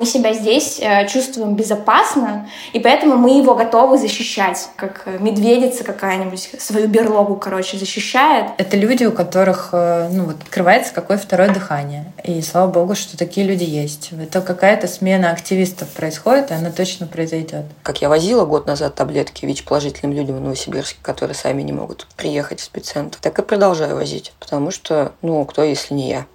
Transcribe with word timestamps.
Мы 0.00 0.06
себя 0.06 0.32
здесь 0.32 0.80
э, 0.80 1.06
чувствуем 1.08 1.56
безопасно, 1.56 2.48
и 2.72 2.80
поэтому 2.80 3.18
мы 3.18 3.36
его 3.36 3.54
готовы 3.54 3.98
защищать, 3.98 4.70
как 4.76 5.02
э, 5.04 5.18
медведица 5.20 5.84
какая-нибудь 5.84 6.52
свою 6.58 6.88
берлогу, 6.88 7.36
короче, 7.36 7.76
защищает. 7.76 8.46
Это 8.56 8.78
люди, 8.78 9.04
у 9.04 9.12
которых 9.12 9.68
э, 9.72 10.08
ну, 10.10 10.24
вот, 10.24 10.36
открывается 10.40 10.94
какое 10.94 11.18
второе 11.18 11.52
дыхание. 11.52 12.10
И 12.24 12.40
слава 12.40 12.70
богу, 12.70 12.94
что 12.94 13.18
такие 13.18 13.46
люди 13.46 13.64
есть. 13.64 14.12
Это 14.18 14.40
какая-то 14.40 14.88
смена 14.88 15.32
активистов 15.32 15.90
происходит, 15.90 16.50
и 16.50 16.54
она 16.54 16.70
точно 16.70 17.06
произойдет. 17.06 17.66
Как 17.82 18.00
я 18.00 18.08
возила 18.08 18.46
год 18.46 18.66
назад 18.66 18.94
таблетки 18.94 19.44
ВИЧ-положительным 19.44 20.16
людям 20.16 20.38
в 20.38 20.40
Новосибирске, 20.40 20.98
которые 21.02 21.34
сами 21.34 21.60
не 21.60 21.72
могут 21.72 22.06
приехать 22.16 22.60
в 22.60 22.64
спеццентр, 22.64 23.18
так 23.20 23.38
и 23.38 23.42
продолжаю 23.42 23.96
возить, 23.96 24.32
потому 24.40 24.70
что, 24.70 25.12
ну, 25.20 25.44
кто, 25.44 25.62
если 25.62 25.92
не 25.92 26.08
я. 26.08 26.26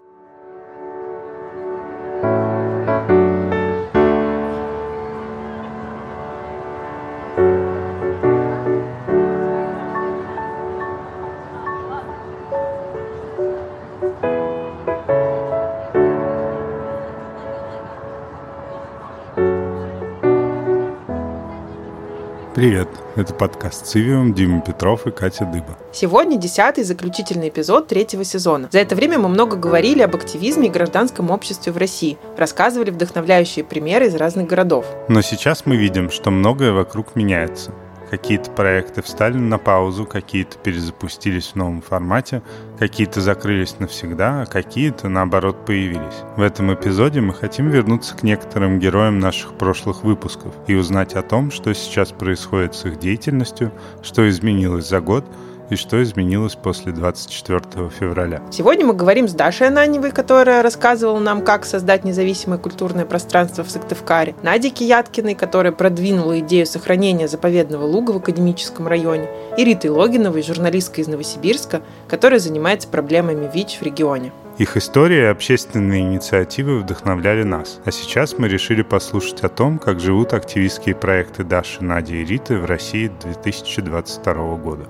Привет, 22.65 22.89
это 23.15 23.31
подкаст 23.31 23.85
«Цивиум», 23.85 24.33
Дима 24.33 24.59
Петров 24.59 25.05
и 25.05 25.11
Катя 25.11 25.45
Дыба. 25.45 25.77
Сегодня 25.93 26.35
десятый 26.35 26.83
заключительный 26.83 27.49
эпизод 27.49 27.87
третьего 27.87 28.23
сезона. 28.23 28.69
За 28.71 28.79
это 28.79 28.95
время 28.95 29.19
мы 29.19 29.29
много 29.29 29.55
говорили 29.55 30.01
об 30.01 30.15
активизме 30.15 30.65
и 30.65 30.71
гражданском 30.71 31.29
обществе 31.29 31.71
в 31.71 31.77
России, 31.77 32.17
рассказывали 32.35 32.89
вдохновляющие 32.89 33.63
примеры 33.63 34.07
из 34.07 34.15
разных 34.15 34.47
городов. 34.47 34.87
Но 35.09 35.21
сейчас 35.21 35.67
мы 35.67 35.75
видим, 35.75 36.09
что 36.09 36.31
многое 36.31 36.71
вокруг 36.71 37.15
меняется– 37.15 37.71
Какие-то 38.15 38.49
проекты 38.49 39.01
встали 39.01 39.37
на 39.37 39.57
паузу, 39.57 40.05
какие-то 40.05 40.57
перезапустились 40.57 41.47
в 41.47 41.55
новом 41.55 41.81
формате, 41.81 42.43
какие-то 42.79 43.19
закрылись 43.19 43.77
навсегда, 43.79 44.43
а 44.43 44.45
какие-то, 44.45 45.09
наоборот, 45.09 45.65
появились. 45.65 46.23
В 46.37 46.41
этом 46.41 46.73
эпизоде 46.73 47.19
мы 47.19 47.33
хотим 47.33 47.67
вернуться 47.67 48.15
к 48.15 48.23
некоторым 48.23 48.79
героям 48.79 49.19
наших 49.19 49.57
прошлых 49.57 50.05
выпусков 50.05 50.53
и 50.65 50.75
узнать 50.75 51.13
о 51.15 51.23
том, 51.23 51.51
что 51.51 51.73
сейчас 51.73 52.13
происходит 52.13 52.73
с 52.73 52.85
их 52.85 52.99
деятельностью, 52.99 53.73
что 54.01 54.29
изменилось 54.29 54.87
за 54.87 55.01
год– 55.01 55.25
и 55.69 55.75
что 55.75 56.01
изменилось 56.01 56.55
после 56.55 56.91
24 56.91 57.89
февраля. 57.89 58.41
Сегодня 58.51 58.85
мы 58.85 58.93
говорим 58.93 59.27
с 59.27 59.33
Дашей 59.33 59.67
Ананевой, 59.67 60.11
которая 60.11 60.61
рассказывала 60.61 61.19
нам, 61.19 61.43
как 61.43 61.65
создать 61.65 62.03
независимое 62.03 62.57
культурное 62.57 63.05
пространство 63.05 63.63
в 63.63 63.71
Сыктывкаре, 63.71 64.35
Надей 64.43 64.71
Кияткиной, 64.71 65.35
которая 65.35 65.71
продвинула 65.71 66.39
идею 66.39 66.65
сохранения 66.65 67.27
заповедного 67.27 67.85
луга 67.85 68.11
в 68.11 68.17
академическом 68.17 68.87
районе, 68.87 69.27
и 69.57 69.63
Ритой 69.63 69.89
Логиновой, 69.89 70.43
журналисткой 70.43 71.03
из 71.03 71.07
Новосибирска, 71.07 71.81
которая 72.07 72.39
занимается 72.39 72.87
проблемами 72.87 73.49
ВИЧ 73.53 73.79
в 73.79 73.83
регионе. 73.83 74.31
Их 74.57 74.77
истории 74.77 75.17
и 75.17 75.25
общественные 75.25 76.01
инициативы 76.01 76.79
вдохновляли 76.79 77.43
нас. 77.43 77.81
А 77.83 77.91
сейчас 77.91 78.37
мы 78.37 78.47
решили 78.47 78.83
послушать 78.83 79.41
о 79.41 79.49
том, 79.49 79.79
как 79.79 79.99
живут 79.99 80.33
активистские 80.33 80.95
проекты 80.95 81.43
Даши, 81.43 81.83
Нади 81.83 82.21
и 82.21 82.25
Риты 82.25 82.57
в 82.57 82.65
России 82.65 83.11
2022 83.21 84.33
года. 84.55 84.85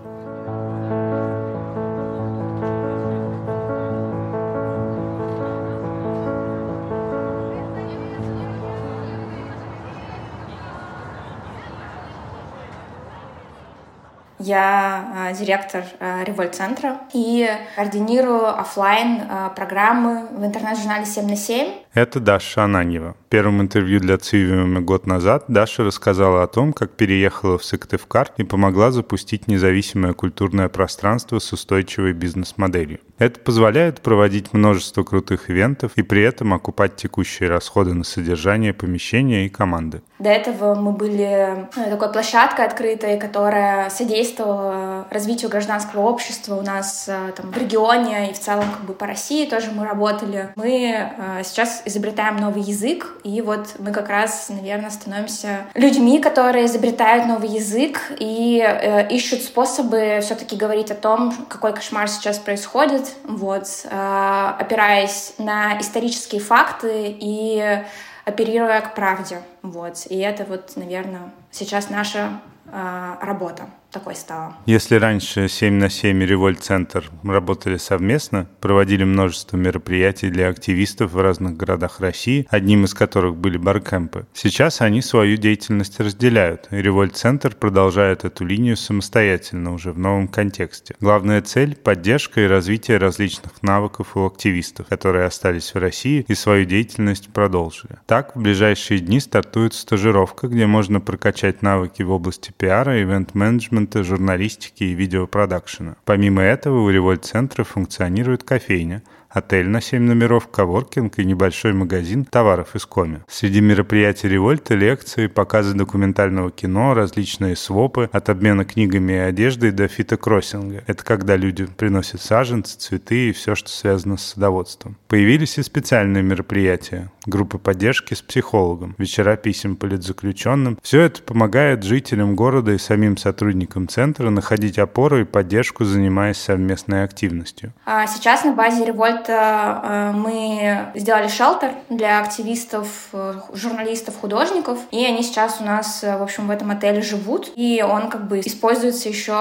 Я 14.40 15.06
а, 15.16 15.34
директор 15.34 15.84
Револьт-центра 16.26 17.00
и 17.14 17.50
координирую 17.76 18.48
офлайн 18.48 19.22
а, 19.30 19.50
программы 19.50 20.28
в 20.32 20.46
интернет-журнале 20.46 21.06
7 21.06 21.28
на 21.28 21.36
7. 21.36 21.85
Это 21.96 22.20
Даша 22.20 22.66
Ананьева. 22.66 23.16
В 23.26 23.30
первом 23.30 23.62
интервью 23.62 24.02
для 24.02 24.18
Цивиума 24.18 24.82
год 24.82 25.08
назад 25.08 25.46
Даша 25.48 25.86
рассказала 25.86 26.44
о 26.44 26.48
том, 26.48 26.74
как 26.74 26.92
переехала 26.92 27.58
в 27.58 27.64
Сыктывкар 27.64 28.32
и 28.36 28.44
помогла 28.44 28.92
запустить 28.92 29.48
независимое 29.48 30.12
культурное 30.12 30.68
пространство 30.68 31.40
с 31.40 31.54
устойчивой 31.54 32.12
бизнес-моделью. 32.12 33.00
Это 33.18 33.40
позволяет 33.40 34.02
проводить 34.02 34.52
множество 34.52 35.04
крутых 35.04 35.50
ивентов 35.50 35.94
и 35.96 36.02
при 36.02 36.22
этом 36.22 36.54
окупать 36.54 36.98
текущие 36.98 37.48
расходы 37.48 37.94
на 37.94 38.04
содержание 38.04 38.74
помещения 38.74 39.46
и 39.46 39.50
команды. 39.50 40.02
До 40.20 40.30
этого 40.30 40.76
мы 40.76 40.92
были 40.92 41.24
э, 41.24 41.90
такой 41.90 42.12
площадкой 42.12 42.66
открытой, 42.66 43.18
которая 43.18 43.90
содействовала 43.90 45.08
развитию 45.12 45.50
гражданского 45.50 46.02
общества 46.02 46.56
у 46.56 46.62
нас 46.62 47.06
э, 47.08 47.32
там, 47.38 47.52
в 47.52 47.58
регионе 47.58 48.32
и 48.32 48.34
в 48.34 48.40
целом 48.40 48.66
как 48.70 48.84
бы 48.84 48.94
по 48.94 49.08
России 49.08 49.50
тоже 49.50 49.72
мы 49.72 49.86
работали. 49.86 50.50
Мы 50.58 50.94
э, 51.18 51.42
сейчас 51.46 51.85
изобретаем 51.86 52.38
новый 52.38 52.62
язык, 52.62 53.14
и 53.24 53.42
вот 53.42 53.76
мы 53.80 53.92
как 53.92 54.10
раз, 54.10 54.50
наверное, 54.50 54.90
становимся 54.90 55.66
людьми, 55.74 56.20
которые 56.20 56.66
изобретают 56.66 57.26
новый 57.26 57.50
язык 57.50 58.00
и 58.20 58.64
ищут 59.10 59.42
способы 59.42 60.20
все-таки 60.22 60.56
говорить 60.56 60.92
о 60.92 60.96
том, 60.96 61.32
какой 61.50 61.74
кошмар 61.74 62.08
сейчас 62.08 62.40
происходит, 62.40 63.14
вот, 63.24 63.68
опираясь 63.86 65.34
на 65.38 65.80
исторические 65.80 66.42
факты 66.42 67.16
и 67.20 67.84
оперируя 68.26 68.82
к 68.82 68.96
правде. 68.96 69.42
Вот. 69.62 70.06
И 70.10 70.18
это 70.18 70.44
вот, 70.46 70.76
наверное, 70.76 71.32
сейчас 71.52 71.90
наша 71.90 72.42
э, 72.66 73.16
работа 73.22 73.68
такой 73.96 74.16
стало. 74.16 74.54
Если 74.66 74.96
раньше 74.96 75.48
7 75.48 75.74
на 75.74 75.90
7 75.90 76.22
и 76.22 76.26
Револьт-центр 76.26 77.10
работали 77.24 77.78
совместно, 77.78 78.46
проводили 78.60 79.06
множество 79.06 79.56
мероприятий 79.56 80.30
для 80.30 80.50
активистов 80.50 81.14
в 81.14 81.22
разных 81.22 81.56
городах 81.56 82.02
России, 82.02 82.46
одним 82.50 82.84
из 82.84 82.94
которых 82.94 83.38
были 83.38 83.58
баркэмпы, 83.58 84.28
сейчас 84.34 84.82
они 84.82 85.02
свою 85.02 85.38
деятельность 85.38 85.98
разделяют, 86.02 86.68
и 86.72 86.82
Револьт-центр 86.82 87.56
продолжает 87.56 88.26
эту 88.26 88.44
линию 88.44 88.76
самостоятельно 88.76 89.72
уже 89.72 89.94
в 89.94 89.98
новом 89.98 90.28
контексте. 90.28 90.96
Главная 91.00 91.42
цель– 91.42 91.76
поддержка 91.84 92.42
и 92.42 92.48
развитие 92.48 92.98
различных 92.98 93.64
навыков 93.64 94.18
у 94.18 94.26
активистов, 94.26 94.88
которые 94.88 95.26
остались 95.26 95.74
в 95.74 95.78
России 95.78 96.26
и 96.28 96.36
свою 96.36 96.66
деятельность 96.66 97.30
продолжили. 97.32 97.98
Так, 98.08 98.36
в 98.36 98.42
ближайшие 98.42 99.00
дни 99.00 99.22
стартует 99.22 99.74
стажировка, 99.74 100.50
где 100.50 100.66
можно 100.66 101.00
прокачать 101.00 101.62
навыки 101.62 102.04
в 102.04 102.12
области 102.12 102.52
пиара, 102.58 103.02
ивент-менеджмента, 103.02 103.85
менеджмента, 103.86 104.04
журналистики 104.04 104.84
и 104.84 104.96
видеопродакшена. 104.96 105.96
Помимо 106.06 106.42
этого 106.42 106.82
у 106.82 106.90
Револьт-центра 106.90 107.64
функционирует 107.64 108.44
кофейня– 108.44 109.02
отель 109.36 109.68
на 109.68 109.82
7 109.82 110.02
номеров, 110.02 110.48
коворкинг 110.48 111.20
и 111.20 111.26
небольшой 111.26 111.74
магазин 111.74 112.24
товаров 112.24 112.76
из 112.76 112.86
коми. 112.86 113.22
Среди 113.28 113.62
мероприятий 113.62 114.30
Револьта 114.30 114.76
лекции, 114.76 115.28
показы 115.28 115.74
документального 115.74 116.52
кино, 116.52 116.94
различные 116.94 117.56
свопы, 117.56 118.10
от 118.14 118.30
обмена 118.30 118.64
книгами 118.64 119.14
и 119.14 119.18
одеждой 119.18 119.72
до 119.72 119.88
фитокроссинга. 119.88 120.84
Это 120.88 121.04
когда 121.04 121.36
люди 121.36 121.66
приносят 121.66 122.22
саженцы, 122.22 122.78
цветы 122.78 123.30
и 123.30 123.34
все, 123.34 123.56
что 123.56 123.70
связано 123.70 124.18
с 124.18 124.24
садоводством. 124.24 124.96
Появились 125.08 125.58
и 125.58 125.64
специальные 125.64 126.24
мероприятия, 126.24 127.12
группы 127.26 127.58
поддержки 127.58 128.14
с 128.14 128.22
психологом, 128.22 128.96
вечера 128.98 129.36
писем 129.36 129.76
политзаключенным. 129.76 130.80
Все 130.82 131.02
это 131.02 131.22
помогает 131.22 131.84
жителям 131.84 132.36
города 132.36 132.72
и 132.72 132.78
самим 132.78 133.18
сотрудникам 133.18 133.88
центра 133.88 134.30
находить 134.30 134.80
опору 134.80 135.20
и 135.20 135.26
поддержку, 135.26 135.84
занимаясь 135.84 136.38
совместной 136.38 137.04
активностью. 137.04 137.74
А 137.86 138.08
сейчас 138.08 138.44
на 138.44 138.54
базе 138.54 138.86
Револьт 138.86 139.26
это 139.26 139.82
э, 139.84 140.12
мы 140.12 140.92
сделали 140.96 141.28
шелтер 141.28 141.72
для 141.90 142.20
активистов, 142.20 143.10
э, 143.14 143.34
журналистов, 143.54 144.16
художников, 144.20 144.80
и 144.92 145.04
они 145.06 145.24
сейчас 145.24 145.60
у 145.60 145.64
нас, 145.64 146.04
э, 146.04 146.18
в 146.18 146.24
общем, 146.24 146.48
в 146.48 146.52
этом 146.52 146.72
отеле 146.72 147.02
живут, 147.02 147.52
и 147.56 147.84
он 147.88 148.10
как 148.10 148.28
бы 148.28 148.40
используется 148.40 149.10
еще 149.10 149.34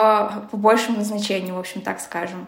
по 0.50 0.56
большему 0.56 0.98
назначению, 0.98 1.56
в 1.56 1.58
общем, 1.58 1.82
так 1.82 2.00
скажем. 2.00 2.46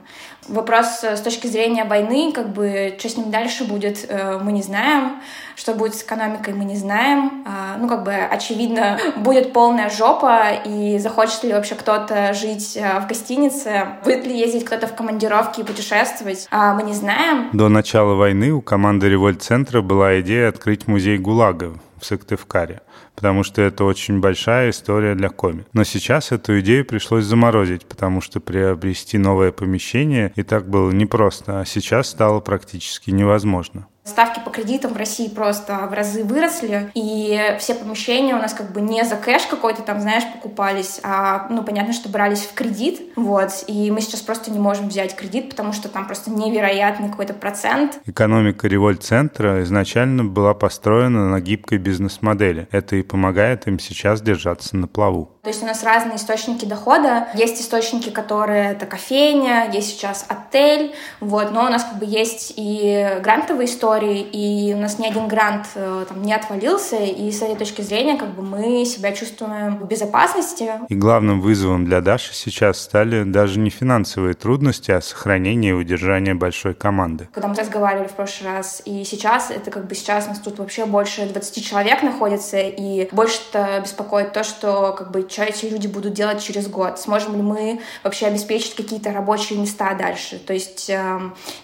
Вопрос 0.48 1.02
с 1.02 1.20
точки 1.20 1.46
зрения 1.46 1.84
войны, 1.84 2.32
как 2.32 2.52
бы, 2.52 2.94
что 2.98 3.08
с 3.08 3.16
ним 3.16 3.30
дальше 3.30 3.64
будет, 3.64 4.08
мы 4.42 4.52
не 4.52 4.62
знаем, 4.62 5.20
что 5.54 5.74
будет 5.74 5.94
с 5.94 6.02
экономикой, 6.02 6.54
мы 6.54 6.64
не 6.64 6.76
знаем. 6.76 7.44
А, 7.46 7.76
ну, 7.78 7.88
как 7.88 8.04
бы, 8.04 8.12
очевидно, 8.12 8.98
будет 9.16 9.52
полная 9.52 9.90
жопа, 9.90 10.52
и 10.64 10.98
захочет 10.98 11.44
ли 11.44 11.52
вообще 11.52 11.74
кто-то 11.74 12.32
жить 12.34 12.76
в 12.76 13.06
гостинице, 13.06 13.88
будет 14.04 14.26
ли 14.26 14.38
ездить 14.38 14.64
кто-то 14.64 14.86
в 14.86 14.94
командировки 14.94 15.60
и 15.60 15.64
путешествовать, 15.64 16.46
а, 16.50 16.74
мы 16.74 16.82
не 16.82 16.92
знаем. 16.92 17.50
До 17.52 17.68
начала 17.68 18.14
войны 18.14 18.52
у 18.52 18.60
команды 18.60 19.08
Револьт-центра 19.08 19.82
была 19.82 20.20
идея 20.20 20.48
открыть 20.48 20.86
музей 20.88 21.18
ГУЛАГа 21.18 21.74
в 22.00 22.04
Сыктывкаре, 22.04 22.82
потому 23.14 23.42
что 23.42 23.62
это 23.62 23.84
очень 23.84 24.20
большая 24.20 24.70
история 24.70 25.14
для 25.14 25.28
коми. 25.28 25.66
Но 25.72 25.84
сейчас 25.84 26.32
эту 26.32 26.60
идею 26.60 26.84
пришлось 26.84 27.24
заморозить, 27.24 27.86
потому 27.86 28.20
что 28.20 28.40
приобрести 28.40 29.18
новое 29.18 29.52
помещение 29.52 30.32
и 30.36 30.42
так 30.42 30.68
было 30.68 30.90
непросто, 30.90 31.60
а 31.60 31.64
сейчас 31.64 32.08
стало 32.08 32.40
практически 32.40 33.10
невозможно. 33.10 33.86
Ставки 34.06 34.40
по 34.44 34.50
кредитам 34.50 34.92
в 34.92 34.96
России 34.96 35.28
просто 35.28 35.74
в 35.90 35.92
разы 35.92 36.22
выросли, 36.22 36.90
и 36.94 37.56
все 37.58 37.74
помещения 37.74 38.34
у 38.34 38.38
нас 38.38 38.54
как 38.54 38.70
бы 38.70 38.80
не 38.80 39.04
за 39.04 39.16
кэш 39.16 39.46
какой-то 39.46 39.82
там, 39.82 40.00
знаешь, 40.00 40.22
покупались, 40.32 41.00
а, 41.02 41.48
ну, 41.50 41.64
понятно, 41.64 41.92
что 41.92 42.08
брались 42.08 42.44
в 42.44 42.54
кредит, 42.54 43.00
вот, 43.16 43.50
и 43.66 43.90
мы 43.90 44.00
сейчас 44.00 44.20
просто 44.20 44.52
не 44.52 44.60
можем 44.60 44.88
взять 44.88 45.16
кредит, 45.16 45.50
потому 45.50 45.72
что 45.72 45.88
там 45.88 46.06
просто 46.06 46.30
невероятный 46.30 47.10
какой-то 47.10 47.34
процент. 47.34 47.98
Экономика 48.06 48.68
револьт-центра 48.68 49.62
изначально 49.64 50.24
была 50.24 50.54
построена 50.54 51.28
на 51.28 51.40
гибкой 51.40 51.78
бизнес-модели. 51.78 52.68
Это 52.70 52.94
и 52.96 53.02
помогает 53.02 53.66
им 53.66 53.80
сейчас 53.80 54.22
держаться 54.22 54.76
на 54.76 54.86
плаву. 54.86 55.32
То 55.42 55.50
есть 55.50 55.62
у 55.62 55.66
нас 55.66 55.82
разные 55.84 56.16
источники 56.16 56.64
дохода. 56.64 57.28
Есть 57.34 57.60
источники, 57.60 58.10
которые 58.10 58.72
это 58.72 58.86
кофейня, 58.86 59.70
есть 59.72 59.90
сейчас 59.90 60.26
отель, 60.28 60.94
вот, 61.20 61.52
но 61.52 61.66
у 61.66 61.68
нас 61.68 61.84
как 61.84 61.98
бы 61.98 62.04
есть 62.04 62.52
и 62.56 63.18
грантовые 63.22 63.66
истории, 63.66 63.95
и 64.04 64.74
у 64.74 64.78
нас 64.78 64.98
ни 64.98 65.06
один 65.06 65.28
грант 65.28 65.66
э, 65.74 66.04
там 66.08 66.22
не 66.22 66.32
отвалился, 66.32 66.96
и 66.96 67.30
с 67.30 67.42
этой 67.42 67.56
точки 67.56 67.82
зрения 67.82 68.16
как 68.16 68.34
бы 68.34 68.42
мы 68.42 68.84
себя 68.84 69.12
чувствуем 69.12 69.78
в 69.78 69.86
безопасности. 69.86 70.70
И 70.88 70.94
главным 70.94 71.40
вызовом 71.40 71.84
для 71.84 72.00
Даши 72.00 72.34
сейчас 72.34 72.78
стали 72.80 73.24
даже 73.24 73.58
не 73.58 73.70
финансовые 73.70 74.34
трудности, 74.34 74.90
а 74.90 75.00
сохранение 75.00 75.70
и 75.70 75.74
удержание 75.74 76.34
большой 76.34 76.74
команды. 76.74 77.28
Когда 77.32 77.48
мы 77.48 77.54
разговаривали 77.54 78.08
в 78.08 78.12
прошлый 78.12 78.52
раз, 78.52 78.82
и 78.84 79.04
сейчас, 79.04 79.50
это 79.50 79.70
как 79.70 79.86
бы 79.86 79.94
сейчас 79.94 80.26
у 80.26 80.28
нас 80.30 80.38
тут 80.38 80.58
вообще 80.58 80.86
больше 80.86 81.26
20 81.26 81.64
человек 81.64 82.02
находится, 82.02 82.58
и 82.58 83.08
больше-то 83.12 83.80
беспокоит 83.82 84.32
то, 84.32 84.44
что 84.44 84.94
как 84.96 85.10
бы 85.10 85.26
что 85.28 85.42
эти 85.44 85.66
люди 85.66 85.86
будут 85.86 86.12
делать 86.12 86.42
через 86.42 86.68
год, 86.68 86.98
сможем 86.98 87.36
ли 87.36 87.42
мы 87.42 87.80
вообще 88.02 88.26
обеспечить 88.26 88.74
какие-то 88.74 89.12
рабочие 89.12 89.58
места 89.58 89.94
дальше. 89.94 90.38
То 90.38 90.52
есть, 90.52 90.90
э, 90.90 91.20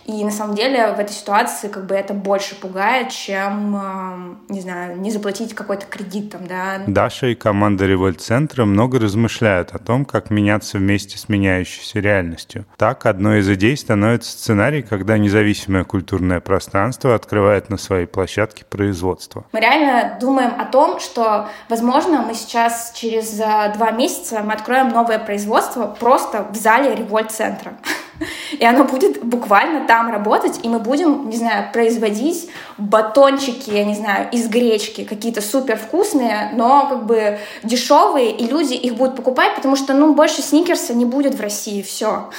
и 0.07 0.25
на 0.25 0.31
самом 0.31 0.55
деле 0.55 0.93
в 0.93 0.99
этой 0.99 1.13
ситуации 1.13 1.69
как 1.69 1.87
бы 1.87 1.95
это 1.95 2.15
больше 2.23 2.55
пугает, 2.55 3.11
чем, 3.11 3.77
э, 3.77 4.53
не 4.53 4.61
знаю, 4.61 4.99
не 4.99 5.11
заплатить 5.11 5.55
какой-то 5.55 5.87
кредит 5.87 6.31
там, 6.31 6.47
да. 6.47 6.83
Даша 6.87 7.29
и 7.29 7.35
команда 7.35 7.87
Револьт-центра 7.87 8.65
много 8.65 8.99
размышляют 8.99 9.73
о 9.73 9.79
том, 9.79 10.05
как 10.05 10.31
меняться 10.31 10.79
вместе 10.79 11.19
с 11.19 11.29
меняющейся 11.29 12.01
реальностью. 12.01 12.65
Так, 12.77 13.07
одной 13.07 13.41
из 13.41 13.51
идей 13.51 13.77
становится 13.77 14.33
сценарий, 14.33 14.83
когда 14.83 15.19
независимое 15.19 15.85
культурное 15.85 16.41
пространство 16.41 17.15
открывает 17.15 17.71
на 17.71 17.77
своей 17.77 18.07
площадке 18.07 18.65
производство. 18.65 19.45
Мы 19.53 19.61
реально 19.61 20.17
думаем 20.21 20.53
о 20.59 20.65
том, 20.65 21.01
что, 21.01 21.49
возможно, 21.69 22.23
мы 22.23 22.35
сейчас 22.35 22.93
через 22.95 23.39
э, 23.41 23.73
два 23.77 23.91
месяца 23.91 24.43
мы 24.43 24.53
откроем 24.53 24.89
новое 24.89 25.19
производство 25.19 25.87
просто 25.87 26.47
в 26.51 26.57
зале 26.57 26.95
револьт-центра. 26.95 27.75
И 28.59 28.65
оно 28.65 28.85
будет 28.85 29.25
буквально 29.25 29.87
там 29.87 30.11
работать, 30.11 30.61
и 30.63 30.69
мы 30.69 30.79
будем, 30.79 31.29
не 31.29 31.37
знаю, 31.37 31.73
производить 31.73 32.49
батончики, 32.79 33.71
я 33.71 33.85
не 33.85 33.95
знаю, 33.95 34.29
из 34.31 34.49
гречки, 34.49 35.05
какие-то 35.05 35.41
супер 35.41 35.77
вкусные, 35.77 36.51
но 36.55 36.87
как 36.89 37.07
бы 37.07 37.39
дешевые, 37.63 38.31
и 38.31 38.47
люди 38.47 38.75
их 38.75 38.95
будут 38.95 39.17
покупать, 39.17 39.55
потому 39.57 39.77
что, 39.77 39.95
ну, 39.95 40.15
больше 40.15 40.43
сникерса 40.43 40.95
не 40.95 41.05
будет 41.05 41.35
в 41.35 41.41
России, 41.41 41.83
все. 41.83 42.31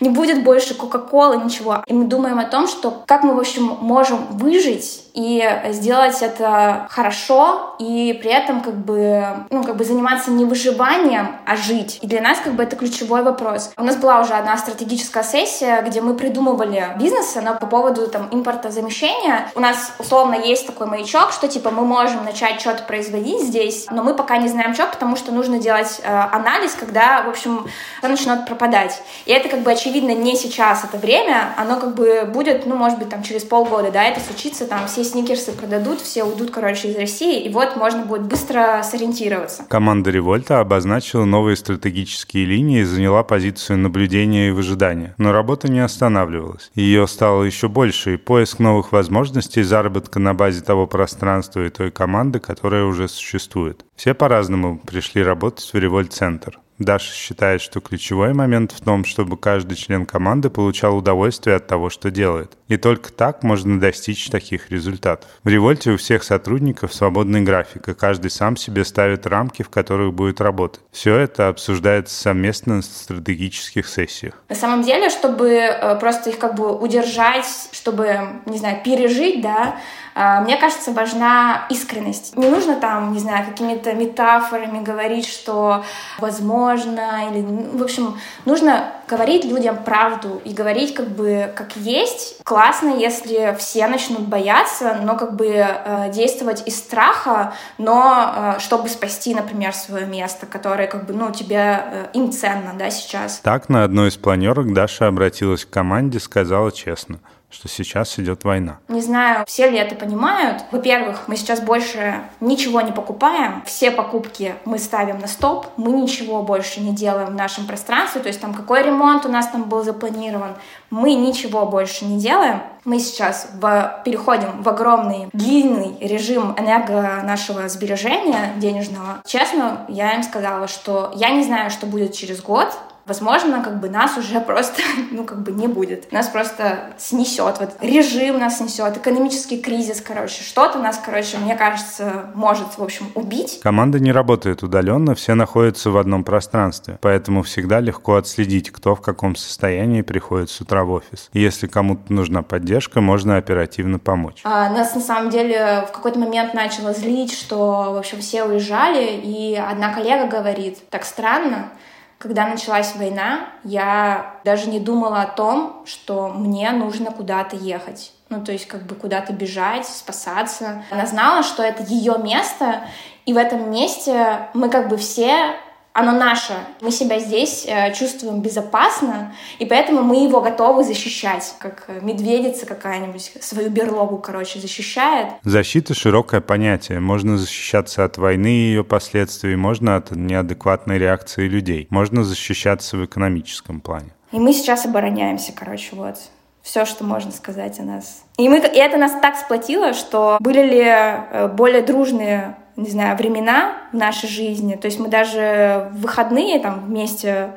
Не 0.00 0.08
будет 0.08 0.42
больше 0.44 0.74
кока-колы, 0.74 1.38
ничего. 1.38 1.82
И 1.86 1.92
мы 1.92 2.04
думаем 2.04 2.38
о 2.38 2.44
том, 2.44 2.66
что 2.66 3.02
как 3.06 3.22
мы, 3.22 3.34
в 3.34 3.38
общем, 3.38 3.76
можем 3.80 4.26
выжить 4.30 5.04
и 5.14 5.60
сделать 5.70 6.22
это 6.22 6.86
хорошо, 6.90 7.76
и 7.78 8.18
при 8.20 8.30
этом 8.30 8.60
как 8.60 8.74
бы, 8.74 9.24
ну, 9.50 9.64
как 9.64 9.76
бы 9.76 9.84
заниматься 9.84 10.30
не 10.30 10.44
выживанием, 10.44 11.36
а 11.46 11.56
жить. 11.56 11.98
И 12.02 12.06
для 12.06 12.20
нас 12.20 12.38
как 12.42 12.54
бы 12.54 12.62
это 12.62 12.76
ключевой 12.76 13.22
вопрос. 13.22 13.72
У 13.76 13.84
нас 13.84 13.96
была 13.96 14.20
уже 14.20 14.34
одна 14.34 14.56
стратегическая 14.56 15.22
сессия, 15.22 15.82
где 15.82 16.00
мы 16.00 16.14
придумывали 16.14 16.88
бизнесы, 16.98 17.40
но 17.40 17.54
по 17.54 17.66
поводу 17.66 18.08
там 18.08 18.28
импортозамещения 18.30 19.50
у 19.54 19.60
нас 19.60 19.92
условно 19.98 20.34
есть 20.34 20.66
такой 20.66 20.86
маячок, 20.86 21.32
что 21.32 21.48
типа 21.48 21.70
мы 21.70 21.84
можем 21.84 22.24
начать 22.24 22.60
что-то 22.60 22.82
производить 22.84 23.42
здесь, 23.42 23.86
но 23.90 24.02
мы 24.02 24.14
пока 24.14 24.36
не 24.38 24.48
знаем 24.48 24.74
что, 24.74 24.86
потому 24.86 25.16
что 25.16 25.32
нужно 25.32 25.58
делать 25.58 26.00
э, 26.02 26.08
анализ, 26.32 26.72
когда, 26.72 27.22
в 27.22 27.28
общем, 27.28 27.66
это 27.98 28.08
начнет 28.08 28.46
пропадать. 28.46 29.02
И 29.26 29.32
это 29.32 29.48
как 29.48 29.60
бы 29.60 29.70
очевидно 29.72 30.14
не 30.14 30.36
сейчас 30.36 30.84
это 30.84 30.98
время, 30.98 31.52
оно 31.56 31.78
как 31.78 31.94
бы 31.94 32.24
будет, 32.24 32.66
ну, 32.66 32.76
может 32.76 32.98
быть, 32.98 33.08
там 33.08 33.22
через 33.22 33.44
полгода, 33.44 33.90
да, 33.90 34.04
это 34.04 34.20
случится, 34.20 34.66
там 34.66 34.88
все 35.02 35.12
сникерсы 35.12 35.52
продадут, 35.52 36.00
все 36.00 36.24
уйдут, 36.24 36.50
короче, 36.50 36.90
из 36.90 36.96
России, 36.96 37.42
и 37.42 37.48
вот 37.48 37.76
можно 37.76 38.04
будет 38.04 38.22
быстро 38.22 38.82
сориентироваться. 38.82 39.64
Команда 39.68 40.10
Револьта 40.10 40.60
обозначила 40.60 41.24
новые 41.24 41.56
стратегические 41.56 42.44
линии 42.44 42.80
и 42.80 42.84
заняла 42.84 43.22
позицию 43.22 43.78
наблюдения 43.78 44.48
и 44.48 44.50
выжидания. 44.50 45.14
Но 45.16 45.32
работа 45.32 45.70
не 45.70 45.80
останавливалась. 45.80 46.70
Ее 46.74 47.06
стало 47.06 47.44
еще 47.44 47.68
больше, 47.68 48.14
и 48.14 48.16
поиск 48.18 48.58
новых 48.58 48.92
возможностей 48.92 49.62
заработка 49.62 50.18
на 50.18 50.34
базе 50.34 50.60
того 50.60 50.86
пространства 50.86 51.64
и 51.64 51.70
той 51.70 51.90
команды, 51.90 52.38
которая 52.38 52.84
уже 52.84 53.08
существует. 53.08 53.84
Все 53.96 54.12
по-разному 54.12 54.78
пришли 54.86 55.22
работать 55.22 55.70
в 55.72 55.78
Револьт-центр. 55.78 56.58
Даша 56.80 57.12
считает, 57.12 57.60
что 57.60 57.80
ключевой 57.80 58.32
момент 58.32 58.72
в 58.72 58.80
том, 58.80 59.04
чтобы 59.04 59.36
каждый 59.36 59.74
член 59.74 60.06
команды 60.06 60.48
получал 60.48 60.96
удовольствие 60.96 61.56
от 61.56 61.66
того, 61.66 61.90
что 61.90 62.10
делает. 62.10 62.56
И 62.68 62.78
только 62.78 63.12
так 63.12 63.42
можно 63.42 63.78
достичь 63.78 64.30
таких 64.30 64.70
результатов. 64.70 65.28
В 65.44 65.48
Револьте 65.48 65.90
у 65.90 65.98
всех 65.98 66.22
сотрудников 66.24 66.94
свободный 66.94 67.42
график, 67.42 67.88
и 67.88 67.94
каждый 67.94 68.30
сам 68.30 68.56
себе 68.56 68.86
ставит 68.86 69.26
рамки, 69.26 69.62
в 69.62 69.68
которых 69.68 70.14
будет 70.14 70.40
работать. 70.40 70.80
Все 70.90 71.16
это 71.16 71.48
обсуждается 71.48 72.18
совместно 72.18 72.76
на 72.76 72.82
стратегических 72.82 73.86
сессиях. 73.86 74.42
На 74.48 74.56
самом 74.56 74.82
деле, 74.82 75.10
чтобы 75.10 75.48
э, 75.50 75.98
просто 76.00 76.30
их 76.30 76.38
как 76.38 76.54
бы 76.54 76.74
удержать, 76.74 77.46
чтобы, 77.72 78.40
не 78.46 78.56
знаю, 78.56 78.82
пережить, 78.82 79.42
да, 79.42 79.76
э, 80.14 80.40
мне 80.44 80.56
кажется, 80.56 80.92
важна 80.92 81.66
искренность. 81.68 82.36
Не 82.36 82.48
нужно 82.48 82.76
там, 82.76 83.12
не 83.12 83.18
знаю, 83.18 83.44
какими-то 83.46 83.92
метафорами 83.92 84.82
говорить, 84.82 85.26
что 85.26 85.84
возможно, 86.18 86.69
или, 86.74 87.40
ну, 87.40 87.78
в 87.78 87.82
общем, 87.82 88.18
нужно 88.44 88.92
говорить 89.08 89.44
людям 89.44 89.82
правду 89.84 90.40
и 90.44 90.52
говорить 90.52 90.94
как 90.94 91.08
бы 91.08 91.52
как 91.54 91.76
есть. 91.76 92.42
Классно, 92.44 92.96
если 92.96 93.56
все 93.58 93.86
начнут 93.86 94.22
бояться, 94.22 94.98
но 95.02 95.16
как 95.16 95.36
бы 95.36 95.46
э, 95.48 96.10
действовать 96.12 96.66
из 96.66 96.78
страха, 96.78 97.52
но 97.78 98.54
э, 98.56 98.60
чтобы 98.60 98.88
спасти, 98.88 99.34
например, 99.34 99.74
свое 99.74 100.06
место, 100.06 100.46
которое 100.46 100.86
как 100.86 101.06
бы, 101.06 101.12
ну, 101.12 101.30
тебе 101.32 101.84
э, 101.84 102.06
им 102.14 102.32
ценно, 102.32 102.74
да, 102.78 102.90
сейчас. 102.90 103.40
Так 103.42 103.68
на 103.68 103.84
одной 103.84 104.08
из 104.08 104.16
планерок 104.16 104.72
Даша 104.72 105.06
обратилась 105.06 105.64
к 105.64 105.70
команде, 105.70 106.20
сказала 106.20 106.70
честно– 106.72 107.18
что 107.50 107.68
сейчас 107.68 108.18
идет 108.18 108.44
война. 108.44 108.78
Не 108.88 109.00
знаю, 109.00 109.44
все 109.46 109.68
ли 109.68 109.78
это 109.78 109.94
понимают. 109.94 110.62
Во-первых, 110.70 111.24
мы 111.26 111.36
сейчас 111.36 111.60
больше 111.60 112.22
ничего 112.40 112.80
не 112.80 112.92
покупаем. 112.92 113.62
Все 113.66 113.90
покупки 113.90 114.54
мы 114.64 114.78
ставим 114.78 115.18
на 115.18 115.26
стоп. 115.26 115.66
Мы 115.76 115.92
ничего 115.92 116.42
больше 116.42 116.80
не 116.80 116.94
делаем 116.94 117.28
в 117.28 117.34
нашем 117.34 117.66
пространстве. 117.66 118.20
То 118.20 118.28
есть 118.28 118.40
там 118.40 118.54
какой 118.54 118.82
ремонт 118.84 119.26
у 119.26 119.28
нас 119.28 119.48
там 119.48 119.64
был 119.64 119.82
запланирован. 119.82 120.54
Мы 120.90 121.14
ничего 121.14 121.66
больше 121.66 122.04
не 122.04 122.18
делаем. 122.18 122.62
Мы 122.84 122.98
сейчас 122.98 123.48
в, 123.54 124.02
переходим 124.04 124.62
в 124.62 124.68
огромный 124.68 125.28
длинный 125.32 125.96
режим 126.00 126.54
энерго 126.56 127.20
нашего 127.24 127.68
сбережения 127.68 128.52
денежного. 128.56 129.22
Честно, 129.26 129.84
я 129.88 130.14
им 130.14 130.22
сказала, 130.22 130.68
что 130.68 131.12
я 131.16 131.30
не 131.30 131.42
знаю, 131.42 131.70
что 131.70 131.86
будет 131.86 132.14
через 132.14 132.40
год, 132.40 132.76
возможно, 133.10 133.60
как 133.60 133.80
бы 133.80 133.90
нас 133.90 134.16
уже 134.16 134.40
просто, 134.50 134.80
ну, 135.10 135.24
как 135.24 135.42
бы 135.42 135.50
не 135.50 135.66
будет. 135.66 136.12
Нас 136.12 136.28
просто 136.28 136.92
снесет, 136.96 137.56
вот 137.58 137.70
режим 137.80 138.38
нас 138.38 138.58
снесет, 138.58 138.96
экономический 138.96 139.60
кризис, 139.60 140.00
короче, 140.00 140.44
что-то 140.44 140.78
нас, 140.78 141.00
короче, 141.04 141.38
мне 141.38 141.56
кажется, 141.56 142.26
может, 142.34 142.78
в 142.78 142.82
общем, 142.82 143.10
убить. 143.16 143.58
Команда 143.62 143.98
не 143.98 144.12
работает 144.12 144.62
удаленно, 144.62 145.16
все 145.16 145.34
находятся 145.34 145.90
в 145.90 145.96
одном 145.96 146.22
пространстве, 146.22 146.98
поэтому 147.00 147.42
всегда 147.42 147.80
легко 147.80 148.14
отследить, 148.14 148.70
кто 148.70 148.94
в 148.94 149.00
каком 149.00 149.34
состоянии 149.34 150.02
приходит 150.02 150.48
с 150.50 150.60
утра 150.60 150.84
в 150.84 150.92
офис. 150.92 151.30
И 151.32 151.40
если 151.40 151.66
кому-то 151.66 152.12
нужна 152.12 152.42
поддержка, 152.42 153.00
можно 153.00 153.36
оперативно 153.38 153.98
помочь. 153.98 154.40
А, 154.44 154.70
нас 154.70 154.94
на 154.94 155.00
самом 155.00 155.30
деле 155.30 155.84
в 155.88 155.92
какой-то 155.92 156.20
момент 156.20 156.54
начало 156.54 156.94
злить, 156.94 157.32
что, 157.32 157.92
в 157.92 157.96
общем, 157.96 158.20
все 158.20 158.44
уезжали, 158.44 159.20
и 159.20 159.56
одна 159.56 159.92
коллега 159.92 160.28
говорит, 160.28 160.78
так 160.90 161.04
странно, 161.04 161.70
когда 162.20 162.46
началась 162.46 162.94
война, 162.96 163.48
я 163.64 164.34
даже 164.44 164.68
не 164.68 164.78
думала 164.78 165.22
о 165.22 165.26
том, 165.26 165.82
что 165.86 166.28
мне 166.28 166.70
нужно 166.70 167.10
куда-то 167.12 167.56
ехать. 167.56 168.12
Ну, 168.28 168.44
то 168.44 168.52
есть 168.52 168.68
как 168.68 168.82
бы 168.82 168.94
куда-то 168.94 169.32
бежать, 169.32 169.86
спасаться. 169.86 170.84
Она 170.90 171.06
знала, 171.06 171.42
что 171.42 171.62
это 171.62 171.82
ее 171.82 172.18
место, 172.18 172.82
и 173.24 173.32
в 173.32 173.38
этом 173.38 173.70
месте 173.70 174.50
мы 174.52 174.68
как 174.68 174.88
бы 174.88 174.98
все 174.98 175.54
оно 175.92 176.12
наше. 176.12 176.54
Мы 176.80 176.90
себя 176.92 177.18
здесь 177.18 177.66
э, 177.66 177.92
чувствуем 177.94 178.40
безопасно, 178.42 179.34
и 179.58 179.66
поэтому 179.66 180.02
мы 180.02 180.24
его 180.24 180.40
готовы 180.40 180.84
защищать, 180.84 181.54
как 181.58 181.88
медведица 182.02 182.66
какая-нибудь 182.66 183.32
свою 183.40 183.70
берлогу, 183.70 184.18
короче, 184.18 184.60
защищает. 184.60 185.28
Защита— 185.42 185.94
широкое 185.94 186.40
понятие. 186.40 187.00
Можно 187.00 187.38
защищаться 187.38 188.04
от 188.04 188.18
войны 188.18 188.48
и 188.48 188.68
ее 188.70 188.84
последствий, 188.84 189.56
можно 189.56 189.96
от 189.96 190.10
неадекватной 190.12 190.98
реакции 190.98 191.48
людей, 191.48 191.86
можно 191.90 192.24
защищаться 192.24 192.96
в 192.96 193.04
экономическом 193.04 193.80
плане. 193.80 194.10
И 194.32 194.38
мы 194.38 194.52
сейчас 194.52 194.86
обороняемся, 194.86 195.52
короче, 195.52 195.96
вот. 195.96 196.16
все, 196.62 196.84
что 196.84 197.04
можно 197.04 197.32
сказать 197.32 197.80
о 197.80 197.82
нас. 197.82 198.22
И, 198.38 198.48
мы, 198.48 198.58
и 198.58 198.78
это 198.78 198.96
нас 198.96 199.12
так 199.20 199.36
сплотило, 199.36 199.92
что 199.92 200.38
были 200.40 200.62
ли 200.62 200.84
э, 200.84 201.48
более 201.48 201.82
дружные 201.82 202.56
не 202.80 202.90
знаю, 202.90 203.16
времена 203.16 203.74
в 203.92 203.96
нашей 203.96 204.28
жизни. 204.28 204.76
То 204.76 204.86
есть 204.86 204.98
мы 204.98 205.08
даже 205.08 205.90
в 205.92 206.02
выходные 206.02 206.58
там 206.58 206.86
вместе 206.86 207.50